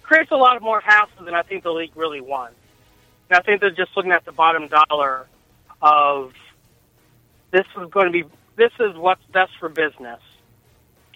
creates 0.03 0.31
a 0.31 0.37
lot 0.37 0.57
of 0.57 0.63
more 0.63 0.81
hassle 0.81 1.25
than 1.25 1.35
I 1.35 1.43
think 1.43 1.63
the 1.63 1.73
league 1.73 1.93
really 1.95 2.21
wants. 2.21 2.57
And 3.31 3.39
I 3.39 3.43
think 3.43 3.61
they're 3.61 3.71
just 3.71 3.97
looking 3.97 4.13
at 4.13 4.25
the 4.25 4.33
bottom 4.33 4.69
dollar 4.69 5.27
of 5.81 6.33
this 7.51 7.67
is 7.81 7.91
going 7.91 8.07
to 8.07 8.13
be 8.13 8.25
this 8.57 8.73
is 8.79 8.97
what's 8.97 9.25
best 9.33 9.53
for 9.59 9.69
business. 9.69 10.21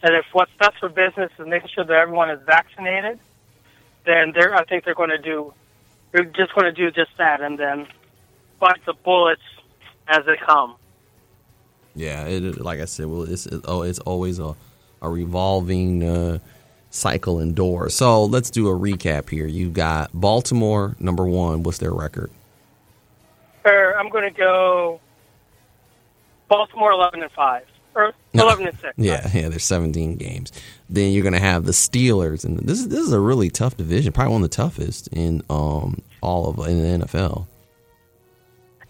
And 0.03 0.15
if 0.15 0.27
what's 0.33 0.53
best 0.59 0.79
for 0.79 0.89
business 0.89 1.31
is 1.39 1.47
making 1.47 1.69
sure 1.75 1.85
that 1.85 1.93
everyone 1.93 2.31
is 2.31 2.41
vaccinated, 2.45 3.19
then 4.05 4.33
they're 4.33 4.55
I 4.55 4.65
think 4.65 4.85
they're 4.85 4.95
going 4.95 5.11
to 5.11 5.19
do 5.19 5.53
they're 6.13 6.25
just 6.25 6.55
going 6.55 6.65
to 6.65 6.73
do 6.73 6.91
just 6.91 7.17
that 7.19 7.41
and 7.41 7.59
then 7.59 7.87
bite 8.61 8.85
the 8.87 8.95
bullets 9.05 9.43
as 10.09 10.25
they 10.27 10.37
come. 10.37 10.77
Yeah, 11.95 12.25
it, 12.27 12.61
like 12.61 12.81
I 12.81 12.85
said, 12.85 13.07
well, 13.07 13.23
it's 13.23 13.47
it, 13.47 13.63
oh, 13.67 13.83
it's 13.83 13.99
always 14.01 14.39
a 14.39 14.55
a 15.03 15.09
revolving 15.11 16.03
uh, 16.03 16.39
cycle 16.91 17.39
and 17.39 17.55
door. 17.55 17.89
So 17.91 18.25
let's 18.25 18.51
do 18.51 18.69
a 18.69 18.73
recap 18.79 19.31
here. 19.31 19.47
You 19.47 19.71
got 19.71 20.11
Baltimore 20.13 20.97
number 20.99 21.27
one. 21.27 21.63
What's 21.63 21.79
their 21.79 21.93
record? 21.93 22.31
Or 23.65 23.99
I'm 23.99 24.09
going 24.11 24.25
to 24.25 24.31
go 24.39 25.01
Baltimore 26.49 26.93
11 26.93 27.23
and 27.23 27.33
5. 27.33 27.63
or 27.95 28.13
No. 28.33 28.45
eleven 28.45 28.69
and 28.69 28.79
six. 28.79 28.93
Yeah, 28.97 29.29
yeah. 29.35 29.49
There's 29.49 29.65
17 29.65 30.17
games. 30.17 30.53
Then 30.89 31.13
you're 31.13 31.25
gonna 31.25 31.41
have 31.41 31.65
the 31.65 31.73
Steelers, 31.73 32.45
and 32.45 32.59
this 32.61 32.79
is 32.79 32.89
this 32.89 33.01
is 33.01 33.13
a 33.13 33.19
really 33.21 33.51
tough 33.51 33.77
division, 33.77 34.13
probably 34.13 34.33
one 34.35 34.43
of 34.45 34.51
the 34.51 34.57
toughest 34.57 35.09
in 35.09 35.43
um 35.51 36.01
all 36.23 36.49
of 36.49 36.59
in 36.69 37.01
the 37.01 37.07
NFL. 37.07 37.47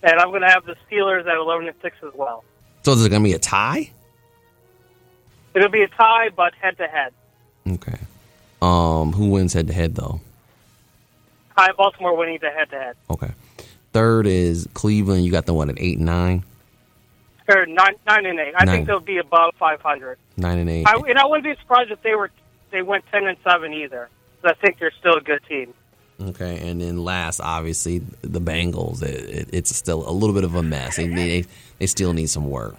And 0.03 0.19
I'm 0.21 0.29
going 0.31 0.43
to 0.43 0.49
have 0.49 0.65
the 0.65 0.77
Steelers 0.91 1.27
at 1.27 1.37
eleven 1.37 1.67
and 1.69 1.77
six 1.83 1.97
as 2.07 2.13
well. 2.15 2.45
So 2.83 2.93
is 2.93 3.05
it 3.05 3.09
gonna 3.11 3.25
be 3.25 3.33
a 3.33 3.39
tie? 3.39 3.91
It'll 5.55 5.69
be 5.71 5.83
a 5.83 5.89
tie, 5.89 6.29
but 6.31 6.55
head 6.55 6.77
to 6.79 6.87
head. 6.87 7.13
Okay. 7.67 7.99
Um, 8.63 9.13
who 9.13 9.31
wins 9.31 9.53
head 9.53 9.67
to 9.69 9.73
head 9.73 9.95
though? 9.95 10.21
I 11.57 11.73
Baltimore 11.73 12.17
winning 12.17 12.39
the 12.41 12.51
head 12.51 12.71
to 12.71 12.77
head. 12.79 12.97
Okay. 13.11 13.31
Third 13.93 14.27
is 14.27 14.69
Cleveland. 14.75 15.25
You 15.25 15.33
got 15.33 15.47
the 15.47 15.55
one 15.55 15.71
at 15.71 15.77
eight 15.81 15.97
and 15.97 16.07
nine, 16.07 16.45
Or 17.49 17.65
nine, 17.65 17.95
nine 18.07 18.27
and 18.27 18.39
eight. 18.39 18.53
I 18.57 18.65
Nine. 18.67 18.77
think 18.77 18.87
they'll 18.89 19.01
be 19.01 19.17
above 19.19 19.55
500. 19.59 20.19
nine 20.37 20.59
and 20.59 20.69
eight. 20.69 20.87
I, 20.87 20.93
and 21.09 21.19
I 21.19 21.25
wouldn't 21.27 21.45
be 21.45 21.59
surprised 21.63 21.91
if 21.91 22.03
they 22.03 22.15
were 22.15 22.31
they 22.71 22.83
went 22.83 23.05
10 23.11 23.27
and 23.27 23.39
seven 23.43 23.73
either. 23.73 24.09
I 24.45 24.53
think 24.55 24.79
they're 24.79 24.93
still 25.01 25.15
a 25.17 25.21
good 25.23 25.41
team. 25.49 25.73
Okay, 26.21 26.69
and 26.69 26.81
then 26.81 27.05
last, 27.05 27.41
obviously, 27.41 27.99
the 28.23 28.41
Bengals. 28.41 29.03
It, 29.03 29.29
it, 29.29 29.49
it's 29.53 29.77
still 29.77 30.09
a 30.09 30.13
little 30.13 30.35
bit 30.35 30.45
of 30.45 30.55
a 30.55 30.63
mess. 30.63 30.97
They, 30.97 31.09
they 31.09 31.45
they 31.79 31.87
still 31.87 32.15
need 32.15 32.29
some 32.29 32.49
work. 32.49 32.77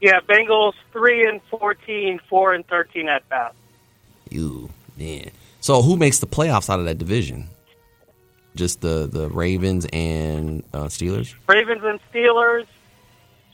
Yeah, 0.00 0.20
Bengals 0.20 0.74
three 0.92 1.26
and 1.28 1.40
14, 1.50 2.20
four 2.28 2.52
and 2.52 2.66
13 2.66 3.08
at 3.08 3.28
best. 3.28 3.54
You 4.28 4.70
man. 4.96 5.30
So 5.60 5.82
who 5.82 5.96
makes 5.96 6.18
the 6.18 6.26
playoffs 6.26 6.68
out 6.68 6.80
of 6.80 6.84
that 6.86 6.98
division? 6.98 7.48
Just 8.56 8.80
the 8.80 9.06
the 9.06 9.28
Ravens 9.28 9.86
and 9.92 10.64
uh, 10.74 10.86
Steelers. 10.86 11.34
Ravens 11.46 11.82
and 11.84 12.00
Steelers. 12.12 12.66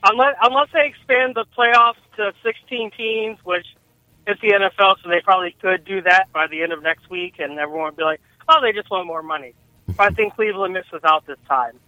Unless 0.04 0.36
unless 0.42 0.68
they 0.72 0.86
expand 0.86 1.34
the 1.34 1.44
playoffs 1.56 1.96
to 2.16 2.32
16 2.42 2.90
teams, 2.92 3.38
which 3.44 3.66
it's 4.26 4.40
the 4.40 4.48
NFL, 4.48 4.96
so 5.02 5.08
they 5.08 5.20
probably 5.20 5.54
could 5.60 5.84
do 5.84 6.00
that 6.02 6.32
by 6.32 6.46
the 6.46 6.62
end 6.62 6.72
of 6.72 6.82
next 6.82 7.10
week, 7.10 7.34
and 7.38 7.58
everyone 7.58 7.86
would 7.86 7.96
be 7.96 8.04
like, 8.04 8.20
"Oh, 8.48 8.60
they 8.60 8.72
just 8.72 8.90
want 8.90 9.06
more 9.06 9.22
money." 9.22 9.54
But 9.86 10.00
I 10.00 10.10
think 10.10 10.34
Cleveland 10.34 10.74
misses 10.74 11.02
out 11.04 11.26
this 11.26 11.38
time. 11.48 11.78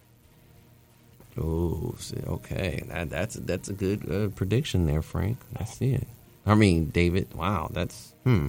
Oh, 1.37 1.95
okay. 2.27 2.83
That, 2.87 3.09
that's 3.09 3.35
that's 3.35 3.69
a 3.69 3.73
good 3.73 4.09
uh, 4.09 4.27
prediction 4.35 4.85
there, 4.85 5.01
Frank. 5.01 5.37
I 5.57 5.65
see 5.65 5.93
it. 5.93 6.07
I 6.45 6.55
mean, 6.55 6.89
David. 6.89 7.33
Wow, 7.33 7.69
that's 7.71 8.13
hmm. 8.23 8.47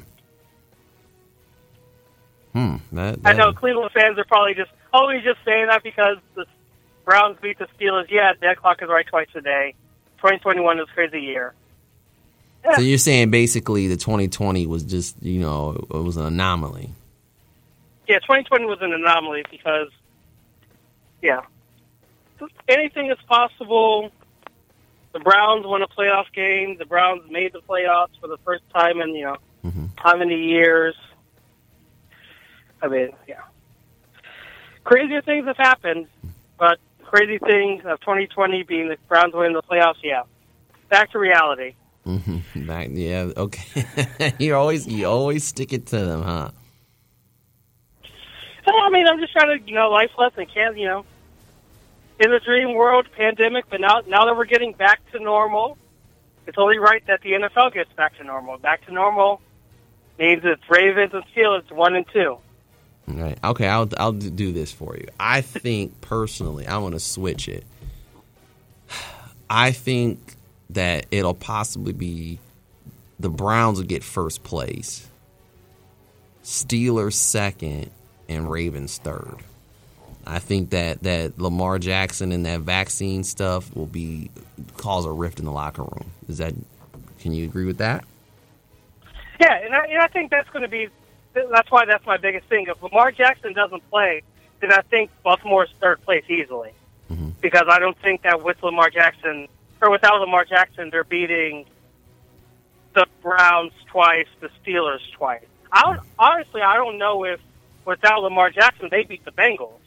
Hmm. 2.52 2.76
That, 2.92 3.18
I 3.24 3.32
know 3.32 3.52
Cleveland 3.52 3.90
fans 3.92 4.18
are 4.18 4.24
probably 4.24 4.54
just 4.54 4.70
always 4.92 5.22
just 5.24 5.38
saying 5.44 5.66
that 5.66 5.82
because 5.82 6.16
the 6.34 6.46
Browns 7.04 7.38
beat 7.42 7.58
the 7.58 7.66
Steelers. 7.78 8.06
Yeah, 8.10 8.32
dead 8.40 8.56
clock 8.56 8.82
is 8.82 8.88
right 8.88 9.06
twice 9.06 9.28
a 9.34 9.40
day. 9.40 9.74
2021 10.18 10.78
is 10.78 10.86
a 10.90 10.94
crazy 10.94 11.20
year. 11.20 11.54
So 12.74 12.80
you're 12.80 12.98
saying 12.98 13.30
basically 13.30 13.86
the 13.86 13.96
2020 13.96 14.66
was 14.66 14.82
just 14.82 15.22
you 15.22 15.40
know 15.40 15.86
it 15.90 16.02
was 16.02 16.16
an 16.16 16.26
anomaly. 16.26 16.90
Yeah, 18.08 18.18
2020 18.20 18.64
was 18.66 18.78
an 18.80 18.92
anomaly 18.92 19.42
because, 19.50 19.88
yeah, 21.22 21.40
anything 22.68 23.10
is 23.10 23.18
possible. 23.28 24.10
The 25.12 25.20
Browns 25.20 25.64
won 25.66 25.82
a 25.82 25.88
playoff 25.88 26.26
game. 26.34 26.76
The 26.78 26.84
Browns 26.84 27.22
made 27.30 27.52
the 27.52 27.60
playoffs 27.68 28.18
for 28.20 28.28
the 28.28 28.36
first 28.44 28.62
time 28.74 29.00
in 29.00 29.14
you 29.14 29.24
know 29.24 29.36
Mhm. 29.64 29.90
how 29.96 30.16
many 30.16 30.36
years? 30.36 30.94
I 32.82 32.88
mean, 32.88 33.08
yeah, 33.26 33.40
crazier 34.84 35.22
things 35.22 35.46
have 35.46 35.56
happened, 35.56 36.06
but 36.58 36.78
crazy 37.02 37.38
thing 37.38 37.80
of 37.86 37.98
2020 38.00 38.62
being 38.64 38.88
the 38.88 38.98
Browns 39.08 39.32
winning 39.34 39.54
the 39.54 39.62
playoffs. 39.62 40.02
Yeah, 40.02 40.22
back 40.90 41.10
to 41.12 41.18
reality. 41.18 41.74
hmm 42.04 42.38
Back, 42.66 42.88
yeah. 42.92 43.30
Okay. 43.36 44.34
you 44.38 44.54
always 44.54 44.86
you 44.86 45.06
always 45.06 45.44
stick 45.44 45.72
it 45.72 45.86
to 45.86 45.98
them, 46.04 46.22
huh? 46.22 46.50
Well, 48.66 48.76
I 48.82 48.90
mean, 48.90 49.06
I'm 49.06 49.20
just 49.20 49.32
trying 49.32 49.58
to, 49.58 49.66
you 49.66 49.74
know, 49.74 49.90
life 49.90 50.10
lesson. 50.18 50.46
Can't, 50.46 50.76
you 50.76 50.86
know, 50.86 51.04
in 52.18 52.30
the 52.30 52.40
dream 52.40 52.74
world, 52.74 53.06
pandemic, 53.16 53.66
but 53.70 53.80
now, 53.80 54.02
now 54.06 54.24
that 54.24 54.36
we're 54.36 54.44
getting 54.44 54.72
back 54.72 55.00
to 55.12 55.20
normal, 55.20 55.78
it's 56.46 56.58
only 56.58 56.78
right 56.78 57.04
that 57.06 57.20
the 57.22 57.32
NFL 57.32 57.74
gets 57.74 57.92
back 57.92 58.16
to 58.18 58.24
normal. 58.24 58.58
Back 58.58 58.84
to 58.86 58.92
normal 58.92 59.40
means 60.18 60.42
it's 60.44 60.62
Ravens 60.68 61.12
and 61.12 61.24
Steelers 61.34 61.70
one 61.70 61.94
and 61.94 62.06
two. 62.12 62.38
Right. 63.06 63.38
Okay. 63.44 63.68
I'll 63.68 63.88
I'll 63.98 64.12
do 64.12 64.52
this 64.52 64.72
for 64.72 64.96
you. 64.96 65.06
I 65.18 65.40
think 65.40 66.00
personally, 66.00 66.66
I 66.66 66.78
want 66.78 66.94
to 66.94 67.00
switch 67.00 67.48
it. 67.48 67.64
I 69.50 69.70
think 69.72 70.34
that 70.70 71.06
it'll 71.10 71.34
possibly 71.34 71.92
be 71.92 72.40
the 73.20 73.28
Browns 73.28 73.78
will 73.78 73.86
get 73.86 74.02
first 74.02 74.42
place, 74.42 75.08
Steelers 76.42 77.14
second, 77.14 77.90
and 78.28 78.50
Ravens 78.50 78.98
third. 78.98 79.38
I 80.26 80.40
think 80.40 80.70
that 80.70 81.02
that 81.04 81.38
Lamar 81.38 81.78
Jackson 81.78 82.32
and 82.32 82.44
that 82.46 82.60
vaccine 82.60 83.22
stuff 83.22 83.74
will 83.76 83.86
be 83.86 84.30
cause 84.76 85.04
a 85.04 85.12
rift 85.12 85.38
in 85.38 85.44
the 85.44 85.52
locker 85.52 85.82
room. 85.82 86.10
Is 86.28 86.38
that? 86.38 86.54
Can 87.20 87.32
you 87.32 87.44
agree 87.44 87.64
with 87.64 87.78
that? 87.78 88.04
Yeah, 89.40 89.54
and 89.64 89.74
I, 89.74 89.84
and 89.86 89.98
I 90.00 90.06
think 90.08 90.30
that's 90.30 90.48
going 90.50 90.62
to 90.62 90.68
be, 90.68 90.88
that's 91.34 91.70
why 91.70 91.84
that's 91.84 92.06
my 92.06 92.16
biggest 92.16 92.46
thing. 92.48 92.66
If 92.68 92.82
Lamar 92.82 93.12
Jackson 93.12 93.52
doesn't 93.52 93.88
play, 93.90 94.22
then 94.60 94.72
I 94.72 94.80
think 94.82 95.10
Baltimore's 95.22 95.70
third 95.80 96.02
place 96.04 96.24
easily. 96.28 96.72
Mhm. 97.12 97.32
Because 97.40 97.66
I 97.68 97.78
don't 97.78 97.98
think 97.98 98.22
that 98.22 98.42
with 98.42 98.62
Lamar 98.62 98.90
Jackson, 98.90 99.48
or 99.82 99.90
without 99.90 100.20
Lamar 100.20 100.44
Jackson, 100.44 100.90
they're 100.90 101.04
beating 101.04 101.66
the 102.94 103.06
Browns 103.22 103.72
twice, 103.88 104.26
the 104.40 104.48
Steelers 104.64 105.00
twice. 105.12 105.44
I 105.70 105.82
don't, 105.82 106.00
honestly, 106.18 106.62
I 106.62 106.76
don't 106.76 106.96
know 106.96 107.24
if 107.24 107.40
without 107.86 108.22
Lamar 108.22 108.50
Jackson, 108.50 108.88
they 108.90 109.04
beat 109.04 109.24
the 109.24 109.30
Bengals. 109.30 109.78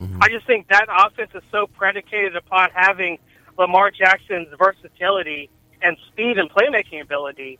Mm-hmm. 0.00 0.22
I 0.22 0.28
just 0.28 0.46
think 0.46 0.68
that 0.68 0.86
offense 0.88 1.30
is 1.34 1.42
so 1.52 1.66
predicated 1.66 2.34
upon 2.34 2.70
having 2.74 3.18
Lamar 3.58 3.90
Jackson's 3.90 4.48
versatility 4.58 5.50
and 5.80 5.96
speed 6.08 6.38
and 6.38 6.50
playmaking 6.50 7.02
ability 7.02 7.58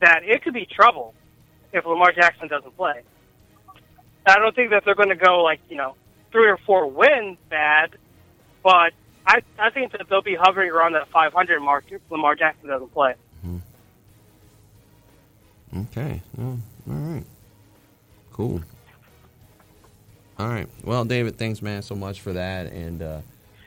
that 0.00 0.20
it 0.24 0.42
could 0.42 0.54
be 0.54 0.66
trouble 0.66 1.14
if 1.72 1.84
Lamar 1.84 2.12
Jackson 2.12 2.48
doesn't 2.48 2.76
play. 2.76 3.00
I 4.26 4.38
don't 4.38 4.54
think 4.54 4.70
that 4.70 4.84
they're 4.84 4.94
going 4.94 5.08
to 5.10 5.16
go 5.16 5.42
like 5.42 5.60
you 5.68 5.76
know 5.76 5.96
three 6.30 6.48
or 6.48 6.58
four 6.58 6.90
wins 6.90 7.38
bad, 7.50 7.96
but 8.62 8.92
I 9.26 9.42
I 9.58 9.70
think 9.70 9.92
that 9.92 10.02
they'll 10.08 10.22
be 10.22 10.36
hovering 10.38 10.70
around 10.70 10.92
that 10.92 11.08
500 11.08 11.60
mark 11.60 11.86
if 11.90 12.00
Lamar 12.10 12.34
Jackson 12.34 12.68
doesn't 12.68 12.92
play. 12.92 13.14
Mm-hmm. 13.44 13.58
Okay. 15.80 16.22
Oh, 16.40 16.58
all 16.88 16.94
right. 16.94 17.24
Cool. 18.32 18.62
All 20.38 20.48
right. 20.48 20.68
Well, 20.82 21.04
David, 21.04 21.38
thanks, 21.38 21.62
man, 21.62 21.82
so 21.82 21.94
much 21.94 22.20
for 22.20 22.32
that. 22.32 22.72
And 22.72 23.02
uh, 23.02 23.20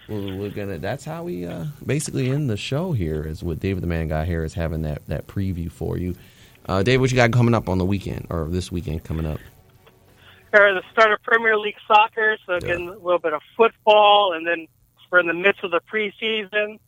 we're, 0.10 0.36
we're 0.36 0.50
gonna. 0.50 0.78
That's 0.78 1.06
how 1.06 1.24
we 1.24 1.46
uh, 1.46 1.66
basically 1.86 2.30
end 2.30 2.50
the 2.50 2.58
show 2.58 2.92
here. 2.92 3.24
Is 3.24 3.44
with 3.44 3.60
David 3.60 3.84
the 3.84 3.88
Man 3.88 4.08
Guy 4.08 4.26
here 4.26 4.44
is 4.44 4.54
having 4.54 4.82
that 4.82 5.06
that 5.08 5.28
preview 5.28 5.72
for 5.72 5.98
you. 5.98 6.16
Uh, 6.68 6.84
Dave, 6.84 7.00
what 7.00 7.10
you 7.12 7.16
got 7.16 7.32
coming 7.32 7.54
up 7.54 7.70
on 7.70 7.78
the 7.78 7.86
weekend 7.86 8.28
or 8.30 8.46
this 8.50 8.72
weekend 8.72 9.04
coming 9.04 9.26
up? 9.26 9.40
Or 10.54 10.74
the 10.74 10.84
start 10.92 11.12
of 11.12 11.22
Premier 11.24 11.58
League 11.58 11.76
soccer, 11.88 12.38
so 12.46 12.60
getting 12.60 12.90
a 12.90 12.94
little 12.94 13.20
bit 13.20 13.34
of 13.34 13.42
football, 13.56 14.34
and 14.34 14.46
then 14.48 14.68
we're 15.10 15.20
in 15.20 15.28
the 15.28 15.34
midst 15.34 15.64
of 15.64 15.72
the 15.72 15.82
preseason, 15.92 16.80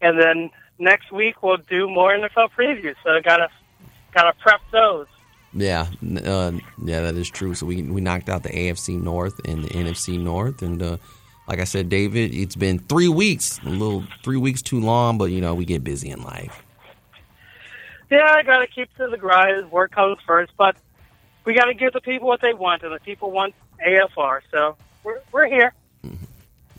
and 0.00 0.20
then 0.20 0.50
next 0.78 1.12
week 1.12 1.42
we'll 1.42 1.56
do 1.56 1.88
more 1.88 2.12
NFL 2.12 2.50
previews. 2.56 2.94
So 3.04 3.20
gotta 3.22 3.48
gotta 4.12 4.32
prep 4.40 4.60
those. 4.72 5.06
Yeah, 5.54 5.86
uh, 6.24 6.52
yeah, 6.84 7.00
that 7.02 7.14
is 7.16 7.28
true. 7.30 7.54
So 7.54 7.66
we 7.66 7.82
we 7.82 8.00
knocked 8.00 8.28
out 8.28 8.42
the 8.42 8.50
AFC 8.50 9.00
North 9.00 9.40
and 9.46 9.64
the 9.64 9.68
NFC 9.68 10.20
North, 10.20 10.60
and 10.62 10.82
uh, 10.82 10.96
like 11.48 11.58
I 11.58 11.64
said, 11.64 11.88
David, 11.88 12.34
it's 12.34 12.56
been 12.56 12.78
three 12.78 13.08
weeks, 13.08 13.58
a 13.64 13.70
little 13.70 14.04
three 14.22 14.36
weeks 14.36 14.60
too 14.60 14.80
long, 14.80 15.16
but 15.16 15.26
you 15.26 15.40
know 15.40 15.54
we 15.54 15.64
get 15.64 15.82
busy 15.82 16.10
in 16.10 16.22
life. 16.22 16.62
Yeah, 18.10 18.30
I 18.30 18.42
gotta 18.42 18.66
keep 18.66 18.94
to 18.96 19.08
the 19.08 19.16
grind. 19.16 19.70
Work 19.70 19.92
comes 19.92 20.18
first, 20.26 20.52
but 20.58 20.76
we 21.44 21.54
gotta 21.54 21.74
give 21.74 21.94
the 21.94 22.00
people 22.00 22.28
what 22.28 22.42
they 22.42 22.52
want, 22.52 22.82
and 22.82 22.92
the 22.92 23.00
people 23.00 23.30
want 23.30 23.54
AFR. 23.86 24.40
So 24.50 24.76
we're 25.02 25.20
we're 25.32 25.46
here. 25.46 25.72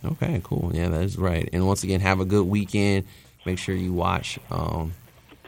Okay, 0.05 0.39
cool. 0.43 0.71
Yeah, 0.73 0.89
that 0.89 1.01
is 1.01 1.17
right. 1.17 1.49
And 1.51 1.67
once 1.67 1.83
again, 1.83 1.99
have 1.99 2.19
a 2.19 2.25
good 2.25 2.45
weekend. 2.45 3.05
Make 3.45 3.57
sure 3.57 3.75
you 3.75 3.93
watch 3.93 4.39
um, 4.49 4.93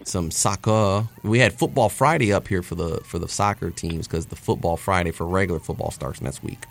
some 0.03 0.31
soccer. 0.31 1.07
We 1.23 1.39
had 1.39 1.53
football 1.53 1.89
Friday 1.89 2.33
up 2.33 2.47
here 2.47 2.61
for 2.61 2.75
the 2.75 2.97
for 3.05 3.19
the 3.19 3.27
soccer 3.27 3.69
teams 3.71 4.07
because 4.07 4.27
the 4.27 4.35
football 4.35 4.77
Friday 4.77 5.11
for 5.11 5.25
regular 5.25 5.59
football 5.59 5.91
starts 5.91 6.21
next 6.21 6.43
week. 6.43 6.63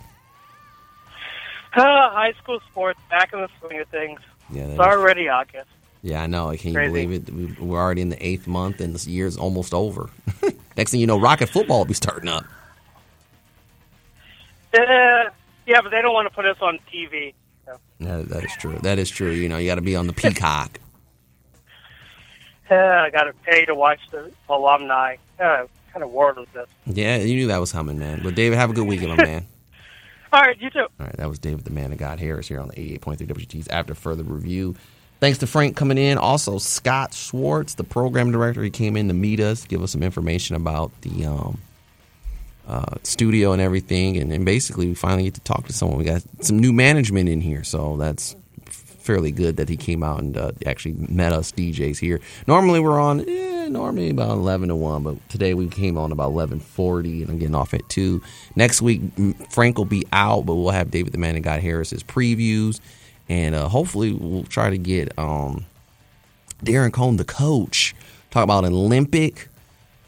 Ah, 1.75 2.11
high 2.13 2.33
school 2.41 2.59
sports 2.71 2.99
back 3.09 3.31
in 3.33 3.39
the 3.41 3.49
swing 3.59 3.79
of 3.79 3.87
things. 3.89 4.19
Yeah, 4.49 4.63
It's 4.63 4.79
already 4.79 5.29
August. 5.29 5.67
yeah, 6.01 6.21
I 6.23 6.27
know. 6.27 6.49
I 6.49 6.57
Can 6.57 6.69
you 6.71 6.75
Crazy. 6.75 7.05
believe 7.05 7.27
it? 7.29 7.33
We- 7.33 7.65
We're 7.67 7.79
already 7.79 8.01
in 8.01 8.09
the 8.09 8.25
eighth 8.25 8.47
month, 8.47 8.81
and 8.81 8.93
this 8.93 9.07
year's 9.07 9.37
almost 9.37 9.73
over. 9.73 10.09
Next 10.77 10.91
thing 10.91 10.99
you 10.99 11.07
know, 11.07 11.19
Rocket 11.19 11.47
football 11.47 11.79
will 11.79 11.85
be 11.85 11.93
starting 11.93 12.27
up. 12.29 12.43
Uh, 14.73 15.29
yeah, 15.67 15.81
but 15.81 15.89
they 15.91 16.01
don't 16.01 16.13
want 16.13 16.27
to 16.29 16.35
put 16.35 16.45
us 16.45 16.57
on 16.61 16.79
TV. 16.93 17.33
So. 17.65 17.77
That, 18.01 18.27
that 18.29 18.43
is 18.43 18.51
true. 18.57 18.77
That 18.83 18.99
is 18.99 19.09
true. 19.09 19.31
You 19.31 19.47
know, 19.47 19.57
you 19.57 19.67
got 19.67 19.75
to 19.75 19.81
be 19.81 19.95
on 19.95 20.07
the 20.07 20.13
peacock. 20.13 20.79
Uh, 22.71 23.03
I 23.05 23.09
got 23.09 23.23
to 23.23 23.33
pay 23.43 23.65
to 23.65 23.75
watch 23.75 23.99
the 24.11 24.31
alumni. 24.49 25.17
Uh, 25.39 25.65
kind 25.91 26.03
of 26.03 26.11
world 26.11 26.37
is 26.39 26.47
this? 26.53 26.67
Yeah, 26.85 27.17
you 27.17 27.35
knew 27.35 27.47
that 27.47 27.59
was 27.59 27.71
coming, 27.71 27.99
man. 27.99 28.21
But 28.23 28.35
David, 28.35 28.57
have 28.57 28.69
a 28.69 28.73
good 28.73 28.87
weekend, 28.87 29.17
man. 29.17 29.45
All 30.33 30.41
right, 30.41 30.59
you 30.61 30.69
too. 30.69 30.79
All 30.79 31.05
right, 31.05 31.17
that 31.17 31.27
was 31.27 31.39
David, 31.39 31.65
the 31.65 31.71
man 31.71 31.91
of 31.91 31.97
God 31.97 32.19
Harris, 32.19 32.47
here 32.47 32.59
on 32.59 32.69
the 32.69 32.75
88.3 32.75 33.27
WGTs. 33.27 33.67
After 33.69 33.93
further 33.93 34.23
review, 34.23 34.75
thanks 35.19 35.39
to 35.39 35.47
Frank 35.47 35.75
coming 35.75 35.97
in. 35.97 36.17
Also, 36.17 36.57
Scott 36.57 37.13
Schwartz, 37.13 37.73
the 37.73 37.83
program 37.83 38.31
director, 38.31 38.63
he 38.63 38.69
came 38.69 38.95
in 38.95 39.09
to 39.09 39.13
meet 39.13 39.41
us, 39.41 39.65
give 39.65 39.83
us 39.83 39.91
some 39.91 40.03
information 40.03 40.55
about 40.55 40.91
the 41.01 41.25
um, 41.25 41.59
uh, 42.65 42.95
studio 43.03 43.51
and 43.51 43.61
everything. 43.61 44.15
And, 44.15 44.31
and 44.31 44.45
basically, 44.45 44.87
we 44.87 44.93
finally 44.93 45.23
get 45.23 45.33
to 45.33 45.41
talk 45.41 45.67
to 45.67 45.73
someone. 45.73 45.97
We 45.97 46.05
got 46.05 46.23
some 46.39 46.59
new 46.59 46.71
management 46.71 47.27
in 47.27 47.41
here, 47.41 47.65
so 47.65 47.97
that's 47.97 48.35
fairly 49.01 49.31
good 49.31 49.57
that 49.57 49.69
he 49.69 49.77
came 49.77 50.03
out 50.03 50.19
and 50.19 50.37
uh, 50.37 50.51
actually 50.65 50.95
met 51.09 51.33
us 51.33 51.51
DJs 51.51 51.99
here. 51.99 52.21
Normally, 52.47 52.79
we're 52.79 52.99
on. 52.99 53.27
Eh, 53.27 53.51
normally 53.71 54.09
about 54.09 54.31
11 54.31 54.69
to 54.69 54.75
1 54.75 55.03
but 55.03 55.29
today 55.29 55.53
we 55.53 55.67
came 55.67 55.97
on 55.97 56.11
about 56.11 56.31
11.40 56.31 57.21
and 57.21 57.29
i'm 57.29 57.37
getting 57.37 57.55
off 57.55 57.73
at 57.73 57.87
2 57.89 58.21
next 58.55 58.81
week 58.81 59.01
frank 59.49 59.77
will 59.77 59.85
be 59.85 60.05
out 60.11 60.45
but 60.45 60.55
we'll 60.55 60.71
have 60.71 60.91
david 60.91 61.13
the 61.13 61.17
man 61.17 61.35
and 61.35 61.43
god 61.43 61.61
harris's 61.61 62.03
previews 62.03 62.79
and 63.29 63.55
uh, 63.55 63.67
hopefully 63.67 64.13
we'll 64.13 64.43
try 64.43 64.69
to 64.69 64.77
get 64.77 65.17
um, 65.17 65.65
darren 66.63 66.91
Cone, 66.91 67.17
the 67.17 67.25
coach 67.25 67.95
talk 68.29 68.43
about 68.43 68.65
an 68.65 68.73
olympic 68.73 69.47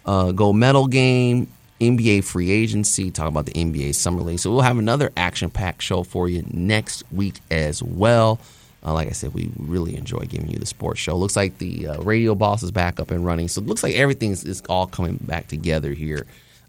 uh, 0.05 0.31
gold 0.31 0.57
medal 0.57 0.87
game 0.87 1.47
nba 1.79 2.23
free 2.23 2.51
agency 2.51 3.11
talk 3.11 3.27
about 3.27 3.45
the 3.45 3.53
nba 3.53 3.93
summer 3.95 4.21
league 4.21 4.39
so 4.39 4.51
we'll 4.51 4.61
have 4.61 4.77
another 4.77 5.11
action 5.15 5.49
packed 5.49 5.81
show 5.81 6.03
for 6.03 6.27
you 6.27 6.43
next 6.51 7.03
week 7.11 7.39
as 7.49 7.81
well 7.81 8.39
uh, 8.85 8.93
like 8.93 9.07
I 9.07 9.11
said, 9.11 9.33
we 9.33 9.49
really 9.57 9.95
enjoy 9.95 10.19
giving 10.25 10.49
you 10.49 10.59
the 10.59 10.65
sports 10.65 10.99
show. 10.99 11.15
Looks 11.15 11.35
like 11.35 11.57
the 11.57 11.87
uh, 11.87 12.01
radio 12.01 12.35
boss 12.35 12.63
is 12.63 12.71
back 12.71 12.99
up 12.99 13.11
and 13.11 13.25
running, 13.25 13.47
so 13.47 13.61
it 13.61 13.67
looks 13.67 13.83
like 13.83 13.95
everything 13.95 14.31
is, 14.31 14.61
all 14.67 14.87
coming 14.87 15.17
back 15.21 15.47
together 15.47 15.93
here. 15.93 16.25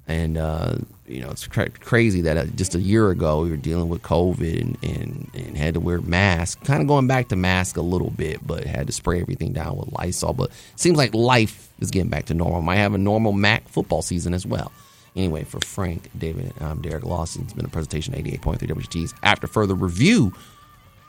And 0.06 0.36
uh, 0.36 0.76
you 1.06 1.20
know, 1.20 1.30
it's 1.30 1.46
cra- 1.46 1.70
crazy 1.70 2.20
that 2.22 2.36
uh, 2.36 2.44
just 2.46 2.74
a 2.74 2.78
year 2.78 3.10
ago 3.10 3.42
we 3.42 3.50
were 3.50 3.56
dealing 3.56 3.88
with 3.88 4.02
COVID 4.02 4.60
and, 4.60 4.78
and, 4.82 5.30
and 5.34 5.56
had 5.56 5.74
to 5.74 5.80
wear 5.80 6.00
masks. 6.00 6.62
Kind 6.66 6.82
of 6.82 6.88
going 6.88 7.06
back 7.06 7.28
to 7.28 7.36
mask 7.36 7.76
a 7.76 7.82
little 7.82 8.10
bit, 8.10 8.46
but 8.46 8.64
had 8.64 8.86
to 8.86 8.92
spray 8.92 9.20
everything 9.20 9.52
down 9.52 9.76
with 9.76 9.92
Lysol. 9.92 10.34
But 10.34 10.50
seems 10.76 10.98
like 10.98 11.14
life 11.14 11.72
is 11.80 11.90
getting 11.90 12.10
back 12.10 12.26
to 12.26 12.34
normal. 12.34 12.62
Might 12.62 12.76
have 12.76 12.94
a 12.94 12.98
normal 12.98 13.32
MAC 13.32 13.68
football 13.68 14.02
season 14.02 14.34
as 14.34 14.46
well. 14.46 14.70
Anyway, 15.16 15.44
for 15.44 15.60
Frank, 15.60 16.10
David, 16.18 16.52
I'm 16.60 16.82
Derek 16.82 17.04
Lawson. 17.04 17.42
It's 17.42 17.52
been 17.52 17.64
a 17.64 17.68
presentation 17.68 18.14
88.3 18.14 18.58
WGTs. 18.58 19.14
After 19.22 19.46
further 19.46 19.74
review 19.74 20.32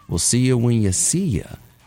We'll 0.07 0.19
see 0.19 0.39
you 0.39 0.57
when 0.57 0.81
you 0.81 0.91
see 0.91 1.25
you. 1.25 1.45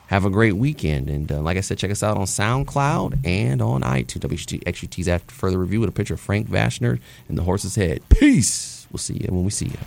Have 0.08 0.24
a 0.24 0.30
great 0.30 0.56
weekend. 0.56 1.10
And 1.10 1.30
uh, 1.30 1.40
like 1.40 1.56
I 1.56 1.60
said, 1.60 1.78
check 1.78 1.90
us 1.90 2.02
out 2.02 2.16
on 2.16 2.24
SoundCloud 2.24 3.26
and 3.26 3.60
on 3.60 3.82
iTunes. 3.82 4.20
WGT 4.20 4.64
XUT's 4.64 5.08
after 5.08 5.34
further 5.34 5.58
review 5.58 5.80
with 5.80 5.90
a 5.90 5.92
picture 5.92 6.14
of 6.14 6.20
Frank 6.20 6.48
Vashner 6.48 6.98
and 7.28 7.36
the 7.36 7.42
horse's 7.42 7.74
head. 7.74 8.00
Peace. 8.08 8.86
We'll 8.90 8.98
see 8.98 9.14
you 9.14 9.28
when 9.28 9.44
we 9.44 9.50
see 9.50 9.66
you. 9.66 9.78